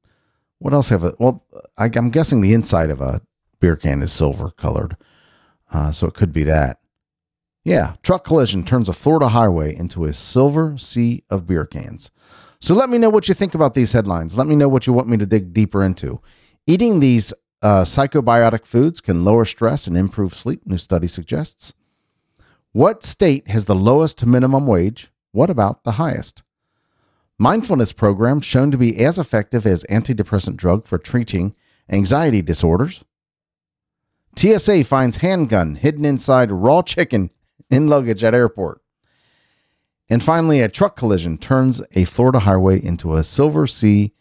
What 0.59 0.73
else 0.73 0.89
have 0.89 1.05
it? 1.05 1.17
Well, 1.19 1.45
I, 1.77 1.91
am 1.95 2.11
guessing 2.11 2.41
the 2.41 2.55
inside 2.55 2.91
of 2.91 3.01
a 3.01 3.21
beer 3.65 3.77
can 3.77 4.03
is 4.03 4.13
silver 4.13 4.51
colored, 4.51 4.95
uh, 5.73 5.91
so 5.91 6.07
it 6.07 6.13
could 6.13 6.35
be 6.35 6.45
that. 6.45 6.81
Yeah, 7.65 7.95
truck 8.03 8.23
collision 8.23 8.63
turns 8.63 8.91
a 8.91 8.93
Florida 8.93 9.29
highway 9.29 9.75
into 9.75 10.05
a 10.05 10.13
silver 10.13 10.77
sea 10.77 11.25
of 11.31 11.47
beer 11.47 11.65
cans. 11.65 12.11
So 12.61 12.75
let 12.75 12.91
me 12.91 12.99
know 12.99 13.09
what 13.09 13.27
you 13.27 13.33
think 13.33 13.55
about 13.55 13.73
these 13.73 13.93
headlines. 13.93 14.37
Let 14.37 14.47
me 14.47 14.55
know 14.55 14.69
what 14.69 14.87
you 14.87 14.93
want 14.93 15.09
me 15.09 15.17
to 15.17 15.25
dig 15.25 15.55
deeper 15.55 15.83
into. 15.83 16.21
Eating 16.67 17.01
these 17.01 17.33
uh, 17.63 17.85
psychobiotic 17.85 18.67
foods 18.67 19.01
can 19.01 19.25
lower 19.25 19.47
stress 19.47 19.87
and 19.87 19.97
improve 19.97 20.35
sleep, 20.35 20.67
new 20.67 20.77
study 20.77 21.09
suggests. 21.09 21.73
What 22.73 23.03
state 23.03 23.49
has 23.49 23.65
the 23.65 23.75
lowest 23.75 24.27
minimum 24.27 24.67
wage? 24.67 25.11
What 25.33 25.49
about 25.49 25.85
the 25.85 25.93
highest? 25.93 26.43
Mindfulness 27.39 27.95
program 27.95 28.43
shown 28.43 28.71
to 28.73 28.77
be 28.77 29.03
as 29.03 29.19
effective 29.19 29.67
as 29.67 29.85
antidepressant 29.85 30.57
drug 30.57 30.87
for 30.87 30.99
treating 30.99 31.55
anxiety 31.89 32.43
disorders. 32.43 33.05
TSA 34.37 34.85
finds 34.85 35.19
handgun 35.19 35.77
hidden 35.77 36.05
inside 36.05 36.51
raw 36.51 36.83
chicken 36.83 37.31
in 37.71 37.89
luggage 37.89 38.25
at 38.25 38.35
airport. 38.35 38.81
And 40.09 40.23
finally, 40.23 40.61
a 40.61 40.69
truck 40.69 40.97
collision 40.97 41.39
turns 41.39 41.83
a 41.93 42.05
Florida 42.05 42.41
highway 42.41 42.85
into 42.85 43.15
a 43.15 43.25
silver 43.25 43.67
sea 43.67 44.13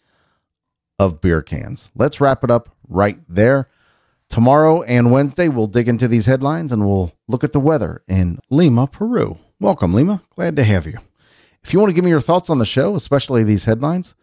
of 0.98 1.20
beer 1.20 1.42
cans. 1.42 1.92
Let's 1.96 2.22
wrap 2.22 2.44
it 2.44 2.52
up 2.52 2.70
right 2.88 3.20
there. 3.28 3.70
Tomorrow 4.30 4.84
and 4.84 5.12
Wednesday, 5.12 5.50
we'll 5.50 5.68
dig 5.68 5.90
into 5.90 6.08
these 6.08 6.26
headlines 6.26 6.72
and 6.72 6.86
we'll 6.86 7.12
look 7.28 7.44
at 7.44 7.54
the 7.54 7.60
weather 7.60 8.02
in 8.08 8.40
Lima, 8.50 8.88
Peru. 8.88 9.38
Welcome, 9.60 9.94
Lima. 9.94 10.24
Glad 10.36 10.56
to 10.56 10.64
have 10.64 10.88
you. 10.88 11.00
If 11.64 11.74
you 11.74 11.80
want 11.80 11.90
to 11.90 11.94
give 11.94 12.04
me 12.04 12.10
your 12.10 12.22
thoughts 12.22 12.50
on 12.50 12.60
the 12.60 12.66
show, 12.66 12.96
especially 12.96 13.44
these 13.44 13.66
headlines, 13.66 14.16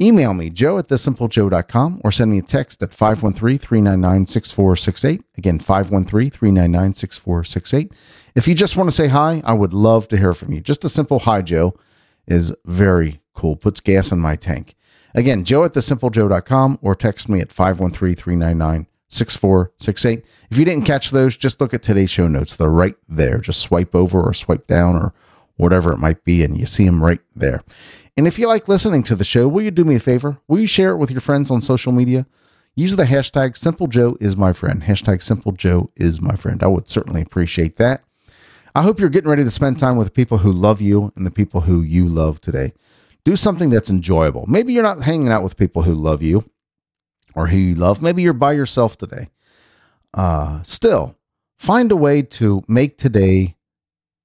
email 0.00 0.34
me, 0.34 0.50
joe 0.50 0.78
at 0.78 0.88
thesimplejoe.com, 0.88 2.00
or 2.04 2.12
send 2.12 2.30
me 2.30 2.38
a 2.38 2.42
text 2.42 2.82
at 2.82 2.92
513 2.92 3.58
399 3.58 4.26
6468. 4.26 5.22
Again, 5.38 5.58
513 5.58 6.30
399 6.30 6.94
6468. 6.94 7.92
If 8.34 8.48
you 8.48 8.54
just 8.54 8.76
want 8.76 8.88
to 8.88 8.96
say 8.96 9.08
hi, 9.08 9.42
I 9.44 9.52
would 9.52 9.72
love 9.72 10.08
to 10.08 10.16
hear 10.16 10.34
from 10.34 10.52
you. 10.52 10.60
Just 10.60 10.84
a 10.84 10.88
simple 10.88 11.20
hi, 11.20 11.42
Joe, 11.42 11.74
is 12.26 12.52
very 12.64 13.20
cool, 13.34 13.56
puts 13.56 13.80
gas 13.80 14.10
in 14.10 14.18
my 14.18 14.36
tank. 14.36 14.74
Again, 15.14 15.44
joe 15.44 15.64
at 15.64 15.74
thesimplejoe.com 15.74 16.78
or 16.82 16.94
text 16.96 17.28
me 17.28 17.40
at 17.40 17.52
513 17.52 18.16
399 18.16 18.86
6468. 19.08 20.24
If 20.50 20.58
you 20.58 20.64
didn't 20.64 20.84
catch 20.84 21.10
those, 21.10 21.36
just 21.36 21.60
look 21.60 21.72
at 21.72 21.82
today's 21.82 22.10
show 22.10 22.26
notes. 22.26 22.56
They're 22.56 22.68
right 22.68 22.96
there. 23.08 23.38
Just 23.38 23.60
swipe 23.60 23.94
over 23.94 24.20
or 24.20 24.34
swipe 24.34 24.66
down 24.66 24.96
or 24.96 25.14
whatever 25.56 25.92
it 25.92 25.98
might 25.98 26.24
be, 26.24 26.42
and 26.42 26.58
you 26.58 26.66
see 26.66 26.84
them 26.84 27.02
right 27.02 27.20
there. 27.36 27.62
And 28.16 28.26
if 28.28 28.38
you 28.38 28.46
like 28.46 28.68
listening 28.68 29.02
to 29.04 29.16
the 29.16 29.24
show, 29.24 29.48
will 29.48 29.62
you 29.62 29.72
do 29.72 29.84
me 29.84 29.96
a 29.96 30.00
favor? 30.00 30.38
Will 30.46 30.60
you 30.60 30.66
share 30.66 30.90
it 30.90 30.98
with 30.98 31.10
your 31.10 31.20
friends 31.20 31.50
on 31.50 31.60
social 31.60 31.92
media? 31.92 32.26
Use 32.76 32.94
the 32.96 33.04
hashtag 33.04 33.56
Simple 33.56 33.86
Joe 33.86 34.16
is 34.20 34.36
my 34.36 34.52
friend. 34.52 34.82
Hashtag 34.82 35.22
Simple 35.22 35.52
Joe 35.52 35.90
is 35.96 36.20
my 36.20 36.36
friend. 36.36 36.62
I 36.62 36.68
would 36.68 36.88
certainly 36.88 37.22
appreciate 37.22 37.76
that. 37.76 38.04
I 38.74 38.82
hope 38.82 38.98
you're 38.98 39.08
getting 39.08 39.30
ready 39.30 39.44
to 39.44 39.50
spend 39.50 39.78
time 39.78 39.96
with 39.96 40.08
the 40.08 40.12
people 40.12 40.38
who 40.38 40.52
love 40.52 40.80
you 40.80 41.12
and 41.16 41.24
the 41.24 41.30
people 41.30 41.62
who 41.62 41.82
you 41.82 42.06
love 42.06 42.40
today. 42.40 42.72
Do 43.24 43.36
something 43.36 43.70
that's 43.70 43.90
enjoyable. 43.90 44.44
Maybe 44.48 44.72
you're 44.72 44.82
not 44.82 45.02
hanging 45.02 45.28
out 45.28 45.44
with 45.44 45.56
people 45.56 45.82
who 45.82 45.94
love 45.94 46.22
you 46.22 46.44
or 47.34 47.48
who 47.48 47.56
you 47.56 47.74
love. 47.74 48.02
Maybe 48.02 48.22
you're 48.22 48.32
by 48.32 48.52
yourself 48.52 48.98
today. 48.98 49.28
Uh, 50.12 50.62
still, 50.62 51.16
find 51.56 51.90
a 51.90 51.96
way 51.96 52.22
to 52.22 52.64
make 52.68 52.98
today 52.98 53.56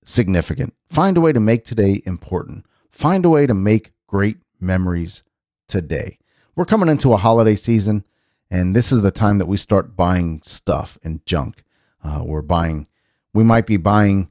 significant. 0.03 0.73
Find 0.89 1.17
a 1.17 1.21
way 1.21 1.31
to 1.31 1.39
make 1.39 1.65
today 1.65 2.01
important. 2.05 2.65
Find 2.91 3.25
a 3.25 3.29
way 3.29 3.47
to 3.47 3.53
make 3.53 3.91
great 4.07 4.37
memories 4.59 5.23
today. 5.67 6.19
We're 6.55 6.65
coming 6.65 6.89
into 6.89 7.13
a 7.13 7.17
holiday 7.17 7.55
season, 7.55 8.03
and 8.49 8.75
this 8.75 8.91
is 8.91 9.01
the 9.01 9.11
time 9.11 9.37
that 9.37 9.47
we 9.47 9.57
start 9.57 9.95
buying 9.95 10.41
stuff 10.43 10.97
and 11.03 11.25
junk. 11.25 11.63
Uh, 12.03 12.23
we're 12.25 12.41
buying, 12.41 12.87
we 13.33 13.43
might 13.43 13.65
be 13.65 13.77
buying 13.77 14.29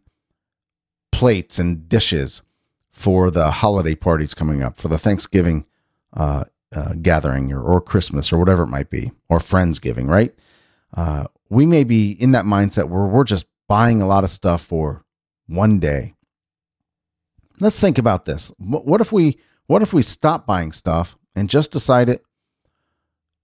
plates 1.12 1.58
and 1.58 1.88
dishes 1.88 2.42
for 2.90 3.30
the 3.30 3.50
holiday 3.50 3.94
parties 3.94 4.34
coming 4.34 4.62
up, 4.62 4.78
for 4.78 4.88
the 4.88 4.98
Thanksgiving 4.98 5.64
uh, 6.14 6.44
uh, 6.74 6.94
gathering 7.00 7.52
or, 7.52 7.62
or 7.62 7.80
Christmas 7.80 8.32
or 8.32 8.38
whatever 8.38 8.64
it 8.64 8.68
might 8.68 8.90
be, 8.90 9.12
or 9.28 9.38
Friendsgiving, 9.38 10.08
right? 10.08 10.34
Uh, 10.94 11.26
we 11.48 11.64
may 11.64 11.84
be 11.84 12.12
in 12.12 12.32
that 12.32 12.44
mindset 12.44 12.88
where 12.88 13.06
we're 13.06 13.24
just 13.24 13.46
buying 13.68 14.02
a 14.02 14.06
lot 14.06 14.24
of 14.24 14.30
stuff 14.30 14.62
for 14.62 15.04
one 15.46 15.78
day. 15.78 16.14
Let's 17.60 17.80
think 17.80 17.98
about 17.98 18.24
this. 18.24 18.52
What 18.58 19.00
if 19.00 19.10
we 19.10 19.38
what 19.66 19.82
if 19.82 19.92
we 19.92 20.02
stop 20.02 20.46
buying 20.46 20.72
stuff 20.72 21.16
and 21.34 21.50
just 21.50 21.72
decided 21.72 22.20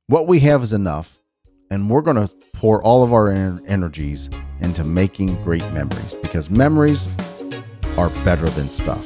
what 0.07 0.27
we 0.27 0.41
have 0.41 0.63
is 0.63 0.73
enough 0.73 1.21
and 1.71 1.91
we're 1.91 2.01
going 2.01 2.17
to 2.17 2.33
pour 2.53 2.83
all 2.83 3.03
of 3.03 3.13
our 3.13 3.29
energies 3.31 4.31
into 4.61 4.85
making 4.85 5.43
great 5.43 5.69
memories 5.73 6.15
because 6.23 6.51
memories 6.51 7.09
are 7.99 8.11
better 8.25 8.49
than 8.51 8.69
stuff. 8.69 9.05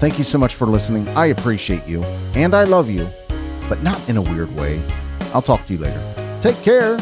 Thank 0.00 0.18
you 0.18 0.24
so 0.24 0.38
much 0.38 0.54
for 0.54 0.66
listening. 0.66 1.06
I 1.08 1.26
appreciate 1.26 1.86
you 1.86 2.02
and 2.34 2.54
I 2.54 2.64
love 2.64 2.90
you, 2.90 3.06
but 3.68 3.82
not 3.82 4.06
in 4.08 4.16
a 4.16 4.22
weird 4.22 4.54
way. 4.56 4.82
I'll 5.32 5.42
talk 5.42 5.64
to 5.66 5.72
you 5.72 5.78
later. 5.78 6.38
Take 6.42 6.60
care. 6.62 6.98